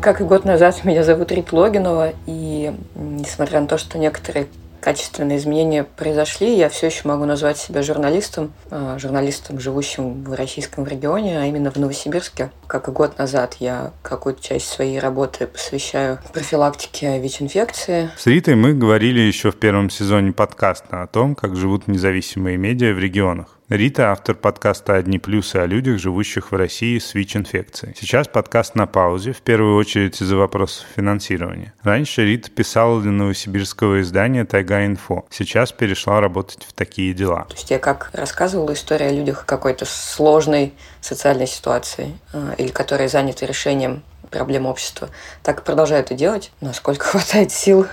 Как 0.00 0.22
и 0.22 0.24
год 0.24 0.46
назад, 0.46 0.80
меня 0.84 1.04
зовут 1.04 1.30
Рит 1.30 1.52
Логинова, 1.52 2.14
и 2.26 2.72
несмотря 2.94 3.60
на 3.60 3.66
то, 3.66 3.76
что 3.76 3.98
некоторые 3.98 4.46
качественные 4.80 5.36
изменения 5.36 5.84
произошли, 5.84 6.56
я 6.56 6.70
все 6.70 6.86
еще 6.86 7.06
могу 7.06 7.26
назвать 7.26 7.58
себя 7.58 7.82
журналистом, 7.82 8.52
а, 8.70 8.98
журналистом, 8.98 9.60
живущим 9.60 10.24
в 10.24 10.32
российском 10.32 10.86
регионе, 10.86 11.38
а 11.38 11.44
именно 11.44 11.70
в 11.70 11.76
Новосибирске. 11.76 12.50
Как 12.66 12.88
и 12.88 12.90
год 12.90 13.18
назад, 13.18 13.56
я 13.60 13.92
какую-то 14.02 14.42
часть 14.42 14.68
своей 14.68 14.98
работы 14.98 15.46
посвящаю 15.46 16.18
профилактике 16.32 17.20
ВИЧ-инфекции. 17.20 18.10
С 18.16 18.26
Ритой 18.26 18.54
мы 18.54 18.72
говорили 18.72 19.20
еще 19.20 19.50
в 19.50 19.56
первом 19.56 19.90
сезоне 19.90 20.32
подкаста 20.32 21.02
о 21.02 21.06
том, 21.06 21.34
как 21.34 21.56
живут 21.56 21.88
независимые 21.88 22.56
медиа 22.56 22.94
в 22.94 22.98
регионах. 22.98 23.59
Рита– 23.70 24.10
автор 24.10 24.34
подкаста 24.34 24.96
«Одни 24.96 25.20
плюсы 25.20 25.54
о 25.54 25.64
людях, 25.64 26.00
живущих 26.00 26.50
в 26.50 26.56
России 26.56 26.98
с 26.98 27.14
ВИЧ-инфекцией». 27.14 27.94
Сейчас 27.96 28.26
подкаст 28.26 28.74
на 28.74 28.88
паузе, 28.88 29.32
в 29.32 29.42
первую 29.42 29.76
очередь 29.76 30.20
из-за 30.20 30.34
вопросов 30.34 30.86
финансирования. 30.96 31.72
Раньше 31.84 32.24
Рита 32.24 32.50
писала 32.50 33.00
для 33.00 33.12
новосибирского 33.12 34.00
издания 34.00 34.44
«Тайга-инфо». 34.44 35.24
Сейчас 35.30 35.70
перешла 35.70 36.20
работать 36.20 36.64
в 36.64 36.72
такие 36.72 37.14
дела. 37.14 37.44
То 37.44 37.54
есть 37.54 37.70
я 37.70 37.78
как 37.78 38.10
рассказывала 38.12 38.72
историю 38.72 39.10
о 39.10 39.12
людях 39.12 39.46
какой-то 39.46 39.84
сложной 39.84 40.74
социальной 41.00 41.46
ситуации 41.46 42.18
э, 42.32 42.54
или 42.58 42.72
которые 42.72 43.08
заняты 43.08 43.46
решением 43.46 44.02
проблем 44.30 44.66
общества, 44.66 45.10
так 45.44 45.60
и 45.60 45.64
продолжаю 45.64 46.02
это 46.02 46.14
делать, 46.14 46.50
насколько 46.60 47.04
хватает 47.06 47.52
сил 47.52 47.86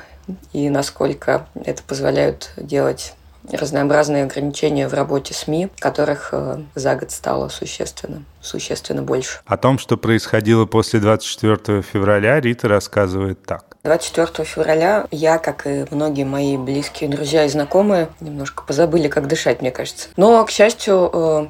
и 0.54 0.72
насколько 0.72 1.48
это 1.54 1.84
позволяют 1.84 2.52
делать 2.58 3.14
разнообразные 3.52 4.24
ограничения 4.24 4.88
в 4.88 4.94
работе 4.94 5.34
СМИ, 5.34 5.70
которых 5.80 6.30
э, 6.32 6.60
за 6.76 6.96
год 6.96 7.12
стало 7.12 7.50
существенно, 7.50 8.24
существенно 8.42 9.02
больше. 9.02 9.40
О 9.46 9.58
том, 9.58 9.80
что 9.80 9.98
происходило 9.98 10.66
после 10.66 11.00
24 11.00 11.82
февраля, 11.82 12.40
Рита 12.40 12.68
рассказывает 12.68 13.44
так. 13.44 13.78
24 13.84 14.46
февраля 14.46 15.08
я, 15.12 15.38
как 15.38 15.66
и 15.66 15.86
многие 15.92 16.26
мои 16.26 16.58
близкие 16.58 17.10
друзья 17.10 17.46
и 17.46 17.50
знакомые, 17.50 18.10
немножко 18.20 18.64
позабыли, 18.64 19.08
как 19.08 19.28
дышать, 19.28 19.62
мне 19.62 19.72
кажется. 19.72 20.10
Но, 20.18 20.44
к 20.46 20.52
счастью, 20.52 21.10
э, 21.14 21.48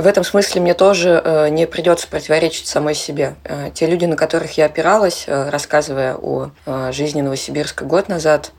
в 0.00 0.06
этом 0.06 0.24
смысле 0.24 0.60
мне 0.60 0.74
тоже 0.74 1.20
э, 1.22 1.48
не 1.48 1.66
придется 1.66 2.06
противоречить 2.08 2.66
самой 2.66 2.94
себе. 2.94 3.34
Те 3.74 3.86
люди, 3.86 4.04
на 4.04 4.16
которых 4.16 4.56
я 4.56 4.66
опиралась, 4.66 5.24
рассказывая 5.26 6.16
о 6.16 6.50
жизни 6.92 7.20
Новосибирска 7.20 7.84
год 7.84 8.08
назад, 8.08 8.52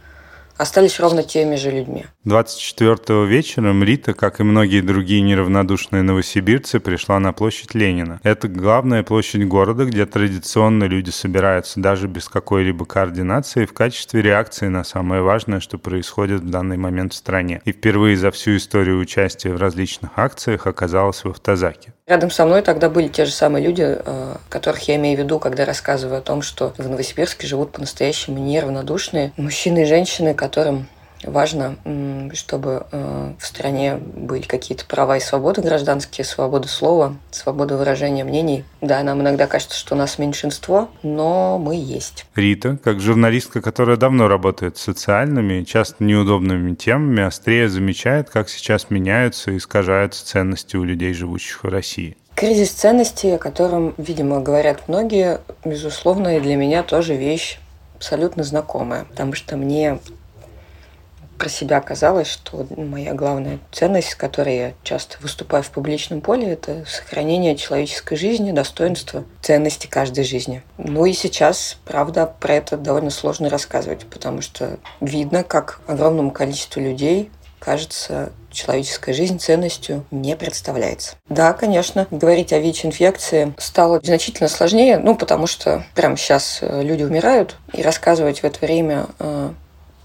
остались 0.58 1.00
ровно 1.00 1.24
теми 1.24 1.56
же 1.56 1.72
людьми. 1.72 2.06
24 2.26 3.26
вечером 3.26 3.84
Рита, 3.84 4.14
как 4.14 4.40
и 4.40 4.44
многие 4.44 4.82
другие 4.82 5.22
неравнодушные 5.22 6.04
новосибирцы, 6.04 6.80
пришла 6.80 7.20
на 7.20 7.34
площадь 7.34 7.74
Ленина. 7.74 8.20
Это 8.24 8.48
главная 8.48 9.04
площадь 9.04 9.46
города, 9.48 9.86
где 9.86 10.06
традиционно 10.06 10.86
люди 10.86 11.10
собираются 11.10 11.80
даже 11.80 12.08
без 12.08 12.30
какой-либо 12.30 12.86
координации 12.86 13.66
в 13.66 13.74
качестве 13.74 14.22
реакции 14.22 14.68
на 14.68 14.84
самое 14.84 15.22
важное, 15.22 15.60
что 15.60 15.78
происходит 15.78 16.42
в 16.42 16.50
данный 16.50 16.78
момент 16.78 17.14
в 17.14 17.18
стране. 17.18 17.62
И 17.66 17.72
впервые 17.72 18.18
за 18.18 18.32
всю 18.32 18.58
историю 18.58 19.00
участия 19.00 19.54
в 19.54 19.58
различных 19.58 20.12
акциях 20.18 20.68
оказалась 20.68 21.24
в 21.24 21.30
Автозаке. 21.30 21.94
Рядом 22.06 22.32
со 22.32 22.46
мной 22.46 22.62
тогда 22.62 22.90
были 22.90 23.08
те 23.08 23.24
же 23.24 23.32
самые 23.32 23.64
люди, 23.64 23.84
э, 23.86 24.36
которых 24.50 24.90
я 24.90 24.98
имею 24.98 25.18
в 25.18 25.22
виду, 25.22 25.40
когда 25.40 25.64
рассказываю 25.64 26.18
о 26.18 26.22
том, 26.22 26.42
что 26.42 26.74
в 26.78 26.90
Новосибирске 26.90 27.48
живут 27.48 27.72
по-настоящему 27.72 28.40
неравнодушные 28.40 29.32
мужчины 29.38 29.84
и 29.84 29.86
женщины, 29.86 30.34
которым 30.34 30.90
важно, 31.26 31.76
чтобы 32.34 32.86
э, 32.92 33.34
в 33.40 33.46
стране 33.46 33.96
были 33.96 34.44
какие-то 34.44 34.86
права 34.86 35.18
и 35.18 35.20
свободы 35.20 35.62
гражданские, 35.62 36.26
свобода 36.26 36.68
слова, 36.68 37.16
свобода 37.32 37.78
выражения 37.78 38.24
мнений. 38.24 38.64
Да, 38.82 39.02
нам 39.04 39.22
иногда 39.22 39.48
кажется, 39.48 39.78
что 39.78 39.96
у 39.96 39.98
нас 39.98 40.18
меньшинство, 40.18 40.90
но 41.04 41.58
мы 41.58 41.76
есть. 41.76 42.26
Рита, 42.36 42.78
как 42.84 43.00
журналистка, 43.00 43.62
которая 43.62 43.98
давно 43.98 44.28
работает 44.28 44.78
с 44.78 44.82
социальными, 44.82 45.64
часто 45.64 46.04
неудобными 46.04 46.76
темами, 46.76 47.24
острее 47.24 47.70
замечает, 47.70 48.30
как 48.30 48.50
сейчас 48.50 48.90
меняются 48.90 49.52
и 49.52 49.58
искажаются 49.58 50.26
ценности 50.26 50.76
у 50.76 50.84
людей, 50.84 51.14
живущих 51.14 51.64
в 51.64 51.68
России. 51.68 52.18
Кризис 52.36 52.72
ценностей, 52.72 53.36
о 53.36 53.38
котором, 53.38 53.94
видимо, 53.98 54.42
говорят 54.42 54.88
многие, 54.88 55.40
безусловно, 55.64 56.38
и 56.38 56.40
для 56.40 56.56
меня 56.56 56.82
тоже 56.82 57.16
вещь 57.16 57.60
абсолютно 57.96 58.44
знакомая, 58.44 59.06
потому 59.06 59.34
что 59.34 59.56
мне 59.56 60.00
про 61.38 61.50
себя 61.50 61.82
казалось, 61.82 62.28
что 62.28 62.66
моя 62.76 63.14
главная 63.14 63.60
ценность, 63.72 64.12
с 64.12 64.16
которой 64.16 64.56
я 64.56 64.74
часто 64.84 65.18
выступаю 65.22 65.64
в 65.64 65.70
публичном 65.70 66.22
поле, 66.22 66.54
это 66.54 66.84
сохранение 66.88 67.56
человеческой 67.56 68.16
жизни, 68.16 68.52
достоинства, 68.52 69.24
ценности 69.42 69.88
каждой 69.88 70.24
жизни. 70.24 70.64
Ну 70.78 71.06
и 71.06 71.14
сейчас, 71.14 71.78
правда, 71.86 72.34
про 72.40 72.56
это 72.56 72.78
довольно 72.78 73.10
сложно 73.10 73.50
рассказывать, 73.50 74.06
потому 74.06 74.42
что 74.42 74.78
видно, 75.02 75.44
как 75.44 75.82
огромному 75.88 76.32
количеству 76.32 76.82
людей 76.82 77.30
кажется, 77.64 78.34
человеческая 78.52 79.14
жизнь 79.14 79.40
ценностью 79.40 80.06
не 80.12 80.36
представляется. 80.36 81.16
Да, 81.30 81.54
конечно, 81.54 82.08
говорить 82.12 82.52
о 82.52 82.60
ВИЧ-инфекции 82.60 83.54
стало 83.58 84.02
значительно 84.04 84.50
сложнее, 84.50 84.98
ну, 84.98 85.16
потому 85.16 85.48
что 85.48 85.86
прямо 85.96 86.18
сейчас 86.18 86.60
э, 86.62 86.84
люди 86.84 87.04
умирают, 87.04 87.56
и 87.72 87.82
рассказывать 87.82 88.42
в 88.42 88.44
это 88.44 88.60
время 88.66 89.06
э, 89.20 89.52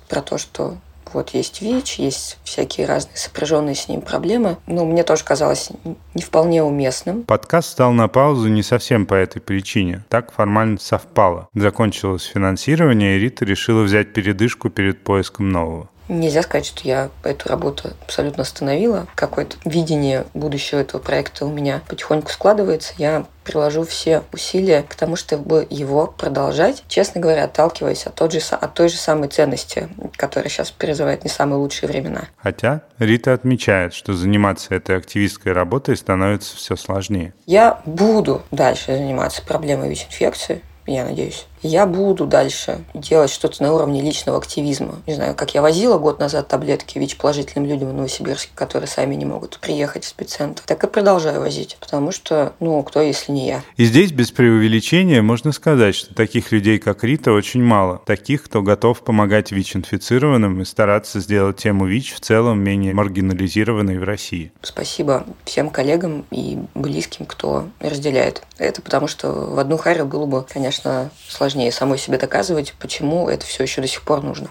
про 0.08 0.22
то, 0.22 0.38
что 0.38 0.76
вот 1.14 1.30
есть 1.30 1.60
ВИЧ, 1.60 1.98
есть 1.98 2.37
всякие 2.48 2.86
разные 2.86 3.16
сопряженные 3.16 3.74
с 3.74 3.88
ним 3.88 4.00
проблемы. 4.00 4.56
Но 4.66 4.84
мне 4.84 5.04
тоже 5.04 5.24
казалось 5.24 5.70
не 6.14 6.22
вполне 6.22 6.62
уместным. 6.62 7.22
Подкаст 7.24 7.70
стал 7.70 7.92
на 7.92 8.08
паузу 8.08 8.48
не 8.48 8.62
совсем 8.62 9.06
по 9.06 9.14
этой 9.14 9.40
причине. 9.40 10.04
Так 10.08 10.32
формально 10.32 10.78
совпало. 10.78 11.48
Закончилось 11.54 12.24
финансирование, 12.24 13.16
и 13.16 13.20
Рита 13.20 13.44
решила 13.44 13.82
взять 13.82 14.12
передышку 14.12 14.70
перед 14.70 15.02
поиском 15.04 15.50
нового. 15.50 15.88
Нельзя 16.08 16.42
сказать, 16.42 16.64
что 16.64 16.88
я 16.88 17.10
эту 17.22 17.50
работу 17.50 17.90
абсолютно 18.02 18.42
остановила. 18.42 19.06
Какое-то 19.14 19.58
видение 19.66 20.24
будущего 20.32 20.78
этого 20.78 21.00
проекта 21.02 21.44
у 21.44 21.50
меня 21.50 21.82
потихоньку 21.86 22.30
складывается. 22.30 22.94
Я 22.96 23.26
приложу 23.44 23.84
все 23.84 24.22
усилия 24.32 24.82
к 24.82 24.94
тому, 24.94 25.16
чтобы 25.16 25.66
его 25.68 26.06
продолжать, 26.06 26.82
честно 26.88 27.20
говоря, 27.20 27.44
отталкиваясь 27.44 28.06
от, 28.06 28.14
тот 28.14 28.32
же, 28.32 28.40
от 28.50 28.74
той 28.74 28.88
же 28.88 28.96
самой 28.96 29.28
ценности, 29.28 29.88
которая 30.16 30.48
сейчас 30.48 30.70
призывает 30.70 31.24
не 31.24 31.30
самые 31.30 31.58
лучшие 31.58 31.88
времена. 31.88 32.28
Хотя 32.40 32.82
Рита 32.98 33.34
отмечает, 33.34 33.92
что 33.92 34.14
заниматься 34.14 34.74
этой 34.74 34.96
активистской 34.96 35.52
работой 35.52 35.96
становится 35.96 36.56
все 36.56 36.76
сложнее. 36.76 37.34
Я 37.46 37.82
буду 37.84 38.42
дальше 38.50 38.96
заниматься 38.96 39.42
проблемой 39.44 39.88
ВИЧ-инфекции, 39.90 40.62
я 40.86 41.04
надеюсь 41.04 41.46
я 41.62 41.86
буду 41.86 42.26
дальше 42.26 42.84
делать 42.94 43.30
что-то 43.30 43.62
на 43.62 43.72
уровне 43.72 44.02
личного 44.02 44.38
активизма. 44.38 44.96
Не 45.06 45.14
знаю, 45.14 45.34
как 45.34 45.54
я 45.54 45.62
возила 45.62 45.98
год 45.98 46.18
назад 46.18 46.48
таблетки 46.48 46.98
ВИЧ-положительным 46.98 47.68
людям 47.68 47.90
в 47.90 47.92
Новосибирске, 47.94 48.50
которые 48.54 48.88
сами 48.88 49.14
не 49.14 49.24
могут 49.24 49.58
приехать 49.58 50.04
в 50.04 50.08
спеццентр, 50.08 50.62
так 50.64 50.82
и 50.84 50.86
продолжаю 50.86 51.40
возить, 51.40 51.76
потому 51.80 52.12
что, 52.12 52.52
ну, 52.60 52.82
кто, 52.82 53.00
если 53.00 53.32
не 53.32 53.46
я. 53.46 53.62
И 53.76 53.84
здесь 53.84 54.12
без 54.12 54.30
преувеличения 54.30 55.22
можно 55.22 55.52
сказать, 55.52 55.94
что 55.94 56.14
таких 56.14 56.52
людей, 56.52 56.78
как 56.78 57.04
Рита, 57.04 57.32
очень 57.32 57.62
мало. 57.62 58.00
Таких, 58.06 58.44
кто 58.44 58.62
готов 58.62 59.02
помогать 59.02 59.52
ВИЧ-инфицированным 59.52 60.60
и 60.60 60.64
стараться 60.64 61.20
сделать 61.20 61.56
тему 61.56 61.86
ВИЧ 61.86 62.14
в 62.14 62.20
целом 62.20 62.60
менее 62.60 62.94
маргинализированной 62.94 63.98
в 63.98 64.04
России. 64.04 64.52
Спасибо 64.62 65.26
всем 65.44 65.70
коллегам 65.70 66.24
и 66.30 66.58
близким, 66.74 67.26
кто 67.26 67.68
разделяет 67.80 68.42
это, 68.58 68.82
потому 68.82 69.06
что 69.08 69.30
в 69.30 69.58
одну 69.58 69.76
харю 69.76 70.06
было 70.06 70.26
бы, 70.26 70.44
конечно, 70.44 71.10
сложно 71.28 71.47
сложнее 71.48 71.72
самой 71.72 71.98
себе 71.98 72.18
доказывать, 72.18 72.74
почему 72.78 73.28
это 73.28 73.46
все 73.46 73.62
еще 73.62 73.80
до 73.80 73.88
сих 73.88 74.02
пор 74.02 74.22
нужно. 74.22 74.48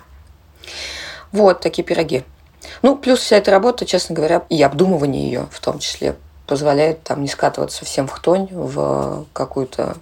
Вот 1.31 1.60
такие 1.62 1.83
пироги. 1.83 2.23
Ну, 2.81 2.97
плюс 2.97 3.19
вся 3.19 3.38
эта 3.38 3.51
работа, 3.51 3.86
честно 3.86 4.15
говоря, 4.15 4.43
и 4.49 4.62
обдумывание 4.63 5.25
ее 5.25 5.47
в 5.51 5.60
том 5.60 5.77
числе 5.77 6.15
позволяет 6.47 7.03
там 7.03 7.21
не 7.21 7.27
скатываться 7.27 7.79
совсем 7.79 8.07
в 8.07 8.19
тонь, 8.19 8.47
в 8.51 9.25
какую-то 9.33 9.97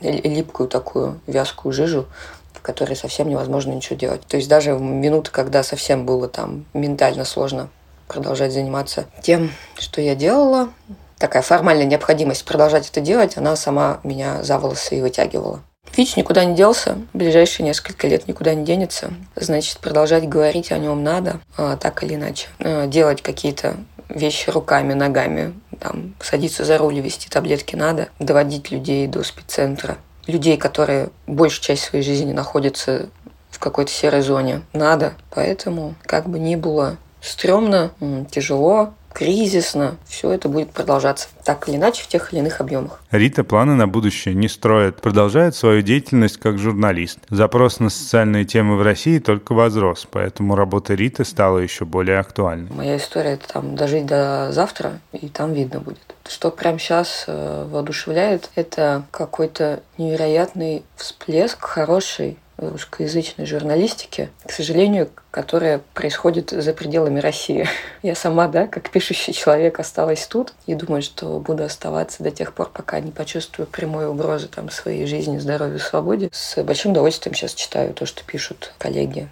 липкую 0.00 0.68
такую 0.68 1.20
вязкую 1.28 1.72
жижу, 1.72 2.06
в 2.54 2.60
которой 2.60 2.96
совсем 2.96 3.28
невозможно 3.28 3.72
ничего 3.72 3.96
делать. 3.96 4.22
То 4.26 4.36
есть 4.36 4.48
даже 4.48 4.74
в 4.74 4.80
минуты, 4.80 5.30
когда 5.30 5.62
совсем 5.62 6.04
было 6.04 6.28
там 6.28 6.64
ментально 6.74 7.24
сложно 7.24 7.68
продолжать 8.08 8.52
заниматься 8.52 9.06
тем, 9.22 9.52
что 9.78 10.00
я 10.00 10.16
делала, 10.16 10.70
такая 11.18 11.42
формальная 11.42 11.86
необходимость 11.86 12.44
продолжать 12.44 12.90
это 12.90 13.00
делать, 13.00 13.36
она 13.36 13.54
сама 13.54 14.00
меня 14.02 14.42
за 14.42 14.58
волосы 14.58 14.98
и 14.98 15.00
вытягивала. 15.00 15.60
ВИЧ 15.96 16.16
никуда 16.16 16.44
не 16.44 16.54
делся, 16.54 16.98
в 17.12 17.18
ближайшие 17.18 17.66
несколько 17.66 18.06
лет 18.08 18.26
никуда 18.26 18.54
не 18.54 18.64
денется. 18.64 19.12
Значит, 19.36 19.78
продолжать 19.78 20.28
говорить 20.28 20.72
о 20.72 20.78
нем 20.78 21.02
надо, 21.02 21.40
а, 21.56 21.76
так 21.76 22.02
или 22.02 22.14
иначе. 22.14 22.48
А, 22.58 22.86
делать 22.86 23.22
какие-то 23.22 23.76
вещи 24.08 24.50
руками, 24.50 24.94
ногами, 24.94 25.54
там, 25.80 26.14
садиться 26.20 26.64
за 26.64 26.78
руль 26.78 27.00
вести 27.00 27.28
таблетки 27.28 27.76
надо, 27.76 28.08
доводить 28.18 28.70
людей 28.70 29.06
до 29.06 29.22
спеццентра. 29.22 29.98
Людей, 30.26 30.56
которые 30.56 31.10
большую 31.26 31.62
часть 31.62 31.84
своей 31.84 32.04
жизни 32.04 32.32
находятся 32.32 33.08
в 33.50 33.58
какой-то 33.58 33.90
серой 33.90 34.22
зоне, 34.22 34.62
надо. 34.72 35.14
Поэтому, 35.30 35.94
как 36.06 36.28
бы 36.28 36.38
ни 36.38 36.56
было 36.56 36.96
стрёмно, 37.20 37.92
тяжело, 38.30 38.94
кризисно, 39.12 39.96
все 40.06 40.32
это 40.32 40.48
будет 40.48 40.70
продолжаться 40.70 41.28
так 41.44 41.68
или 41.68 41.76
иначе 41.76 42.02
в 42.02 42.08
тех 42.08 42.32
или 42.32 42.40
иных 42.40 42.60
объемах. 42.60 43.00
Рита 43.10 43.44
планы 43.44 43.74
на 43.74 43.86
будущее 43.86 44.34
не 44.34 44.48
строит, 44.48 45.00
продолжает 45.00 45.54
свою 45.54 45.82
деятельность 45.82 46.38
как 46.38 46.58
журналист. 46.58 47.18
Запрос 47.28 47.80
на 47.80 47.90
социальные 47.90 48.44
темы 48.44 48.76
в 48.76 48.82
России 48.82 49.18
только 49.18 49.52
возрос, 49.52 50.06
поэтому 50.10 50.54
работа 50.54 50.94
Риты 50.94 51.24
стала 51.24 51.58
еще 51.58 51.84
более 51.84 52.18
актуальной. 52.18 52.70
Моя 52.70 52.96
история 52.96 53.32
это 53.32 53.48
там 53.48 53.76
дожить 53.76 54.06
до 54.06 54.50
завтра, 54.52 55.00
и 55.12 55.28
там 55.28 55.52
видно 55.52 55.80
будет. 55.80 56.14
Что 56.28 56.50
прямо 56.50 56.78
сейчас 56.78 57.24
э, 57.26 57.66
воодушевляет, 57.68 58.50
это 58.54 59.04
какой-то 59.10 59.82
невероятный 59.98 60.84
всплеск 60.96 61.64
хороший 61.64 62.38
русскоязычной 62.70 63.46
журналистики, 63.46 64.30
к 64.46 64.52
сожалению, 64.52 65.10
которая 65.30 65.80
происходит 65.94 66.50
за 66.50 66.72
пределами 66.72 67.20
России. 67.20 67.68
Я 68.02 68.14
сама, 68.14 68.48
да, 68.48 68.66
как 68.66 68.90
пишущий 68.90 69.32
человек, 69.32 69.80
осталась 69.80 70.26
тут 70.26 70.54
и 70.66 70.74
думаю, 70.74 71.02
что 71.02 71.38
буду 71.38 71.64
оставаться 71.64 72.22
до 72.22 72.30
тех 72.30 72.52
пор, 72.52 72.70
пока 72.72 73.00
не 73.00 73.10
почувствую 73.10 73.66
прямой 73.66 74.08
угрозы 74.08 74.48
там, 74.48 74.70
своей 74.70 75.06
жизни, 75.06 75.38
здоровью, 75.38 75.78
свободе. 75.78 76.28
С 76.32 76.62
большим 76.62 76.92
удовольствием 76.92 77.34
сейчас 77.34 77.54
читаю 77.54 77.94
то, 77.94 78.06
что 78.06 78.24
пишут 78.24 78.72
коллеги 78.78 79.28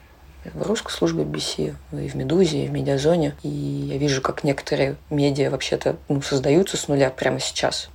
в 0.54 0.62
русской 0.62 0.90
службе 0.90 1.24
BBC, 1.24 1.74
и 1.92 2.08
в 2.08 2.14
«Медузе», 2.14 2.64
и 2.64 2.68
в 2.68 2.72
«Медиазоне». 2.72 3.34
И 3.42 3.48
я 3.48 3.98
вижу, 3.98 4.22
как 4.22 4.44
некоторые 4.44 4.96
медиа 5.10 5.50
вообще-то 5.50 5.96
ну, 6.08 6.22
создаются 6.22 6.76
с 6.76 6.88
нуля 6.88 7.10
прямо 7.10 7.40
сейчас. 7.40 7.90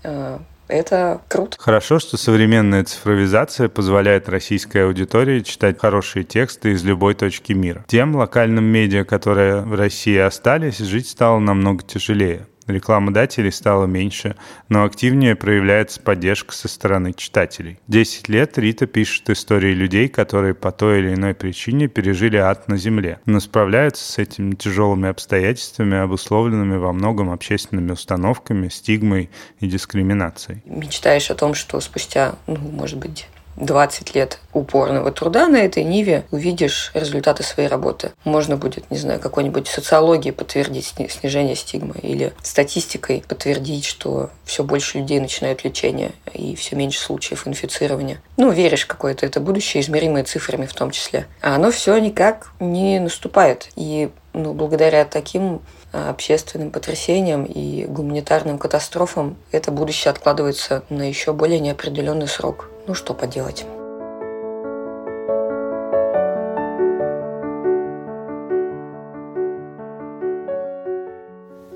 Это 0.68 1.22
круто. 1.28 1.58
Хорошо, 1.60 2.00
что 2.00 2.18
современная 2.18 2.84
цифровизация 2.84 3.70
позволяет 3.70 4.30
российской 4.30 4.86
аудитории 4.86 5.42
читать 5.42 5.80
хорошие 5.80 6.24
тексты 6.24 6.72
из 6.72 6.84
любой 6.84 7.14
точки 7.14 7.54
мира. 7.54 7.86
Тем 7.88 8.16
локальным 8.16 8.66
медиа, 8.66 9.04
которые 9.04 9.62
в 9.62 9.76
России 9.76 10.18
остались, 10.18 10.80
жить 10.80 11.08
стало 11.08 11.40
намного 11.40 11.84
тяжелее. 11.84 12.48
Рекламодателей 12.68 13.52
стало 13.52 13.86
меньше, 13.86 14.36
но 14.70 14.84
активнее 14.84 15.36
проявляется 15.36 16.02
поддержка 16.02 16.54
со 16.54 16.68
стороны 16.68 17.14
читателей. 17.14 17.80
Десять 17.88 18.28
лет 18.28 18.58
Рита 18.58 18.88
пишет 18.88 19.30
истории 19.30 19.74
людей, 19.74 20.08
которые 20.08 20.56
по 20.56 20.72
той 20.72 21.00
или 21.00 21.14
иной 21.14 21.36
причине 21.36 21.88
пережили 21.88 22.38
ад 22.38 22.68
на 22.68 22.78
земле, 22.78 23.20
но 23.26 23.40
справляются 23.40 24.04
с 24.04 24.18
этими 24.18 24.56
тяжелыми 24.56 25.10
обстоятельствами, 25.10 25.98
обусловленными 25.98 26.78
во 26.78 26.92
многом 26.92 27.30
общественными 27.30 27.92
установками, 27.92 28.70
стигмой 28.70 29.30
и 29.60 29.68
дискриминацией. 29.68 30.62
Мечтаешь 30.66 31.30
о 31.30 31.36
том, 31.36 31.54
что 31.54 31.80
спустя, 31.80 32.36
ну, 32.48 32.58
может 32.58 32.98
быть, 33.00 33.28
20 33.58 34.16
лет 34.16 34.40
упорного 34.54 35.12
труда 35.12 35.48
на 35.48 35.58
этой 35.58 35.84
ниве 35.84 36.26
увидишь 36.32 36.92
результаты 36.94 37.44
своей 37.44 37.70
работы. 37.70 38.12
Можно 38.24 38.58
будет, 38.58 38.90
не 38.92 38.98
знаю, 38.98 39.20
какой-нибудь 39.20 39.68
социологией 39.68 40.34
подтвердить 40.34 40.94
снижение 41.10 41.56
стигмы 41.56 41.96
или 42.02 42.34
статистикой 42.42 43.24
подтвердить, 43.28 43.86
что 43.86 44.30
все 44.44 44.64
больше 44.64 45.00
людей 45.00 45.20
начинают 45.20 45.64
лечение 45.64 46.12
и 46.34 46.56
все 46.56 46.76
меньше 46.76 47.00
случаев 47.00 47.48
инфицирования. 47.48 48.22
Ну, 48.38 48.52
веришь 48.52 48.86
какое-то 48.86 49.26
это 49.26 49.40
будущее, 49.40 49.82
измеримое 49.82 50.24
цифрами 50.24 50.66
в 50.66 50.74
том 50.74 50.92
числе. 50.92 51.28
А 51.42 51.56
оно 51.56 51.72
все 51.72 51.98
никак 51.98 52.52
не 52.60 53.00
наступает. 53.00 53.70
И 53.76 54.10
ну, 54.34 54.54
благодаря 54.54 55.06
таким 55.06 55.62
а, 55.94 56.10
общественным 56.10 56.72
потрясениям 56.72 57.46
и 57.46 57.86
гуманитарным 57.86 58.58
катастрофам 58.58 59.38
это 59.52 59.72
будущее 59.72 60.12
откладывается 60.12 60.84
на 60.90 61.08
еще 61.08 61.32
более 61.32 61.60
неопределенный 61.60 62.28
срок. 62.28 62.70
Ну 62.88 62.94
что 62.94 63.14
поделать. 63.14 63.66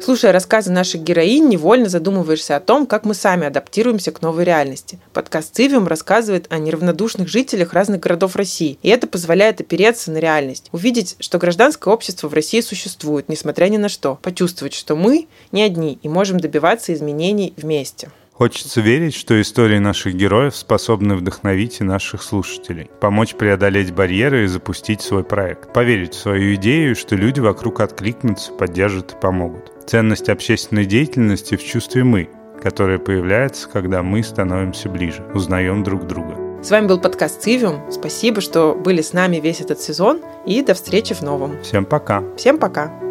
Слушая 0.02 0.32
рассказы 0.32 0.72
наших 0.72 1.02
героинь, 1.02 1.50
невольно 1.50 1.88
задумываешься 1.88 2.56
о 2.56 2.60
том, 2.60 2.88
как 2.88 3.06
мы 3.06 3.13
сами 3.13 3.45
адаптируемся 3.45 4.12
к 4.12 4.22
новой 4.22 4.43
реальности. 4.43 5.00
Подкаст 5.13 5.56
«Цивиум» 5.56 5.88
рассказывает 5.88 6.52
о 6.52 6.58
неравнодушных 6.58 7.28
жителях 7.28 7.74
разных 7.74 8.00
городов 8.00 8.36
России, 8.36 8.80
и 8.82 8.89
это 8.89 9.06
позволяет 9.06 9.62
опереться 9.62 10.10
на 10.12 10.17
реальность, 10.17 10.69
увидеть, 10.72 11.15
что 11.19 11.38
гражданское 11.38 11.93
общество 11.93 12.28
в 12.28 12.34
России 12.34 12.62
существует, 12.62 13.30
несмотря 13.30 13.65
ни 13.65 13.78
на 13.78 13.89
что, 13.89 14.17
почувствовать, 14.22 14.74
что 14.74 14.95
мы 14.95 15.28
не 15.52 15.62
одни 15.62 16.00
и 16.02 16.10
можем 16.10 16.39
добиваться 16.39 16.93
изменений 16.93 17.54
вместе. 17.58 18.10
Хочется 18.39 18.80
верить, 18.80 19.15
что 19.15 19.41
истории 19.41 19.80
наших 19.80 20.15
героев 20.15 20.56
способны 20.56 21.15
вдохновить 21.15 21.82
и 21.82 21.84
наших 21.84 22.23
слушателей, 22.23 22.89
помочь 23.02 23.36
преодолеть 23.36 23.93
барьеры 23.93 24.45
и 24.45 24.47
запустить 24.47 25.02
свой 25.02 25.25
проект, 25.25 25.73
поверить 25.73 26.13
в 26.13 26.21
свою 26.21 26.56
идею, 26.56 26.95
что 26.95 27.17
люди 27.17 27.41
вокруг 27.41 27.82
откликнутся, 27.82 28.54
поддержат 28.54 29.12
и 29.12 29.15
помогут. 29.17 29.73
Ценность 29.86 30.30
общественной 30.30 30.86
деятельности 30.86 31.58
в 31.58 31.63
чувстве 31.65 32.06
«мы», 32.06 32.30
которое 32.63 32.97
появляется, 32.97 33.67
когда 33.67 34.04
мы 34.04 34.23
становимся 34.23 34.88
ближе, 34.88 35.21
узнаем 35.34 35.84
друг 35.84 36.08
друга. 36.08 36.63
С 36.63 36.71
вами 36.71 36.88
был 36.88 37.02
подкаст 37.02 37.41
«Цивиум». 37.41 37.91
Спасибо, 37.91 38.39
что 38.39 38.73
были 38.73 39.02
с 39.02 39.12
нами 39.12 39.41
весь 39.41 39.60
этот 39.60 39.82
сезон, 39.82 40.21
и 40.45 40.62
до 40.62 40.75
встречи 40.75 41.13
в 41.13 41.21
новом. 41.23 41.62
Всем 41.62 41.84
пока. 41.84 42.23
Всем 42.38 42.58
пока. 42.58 43.09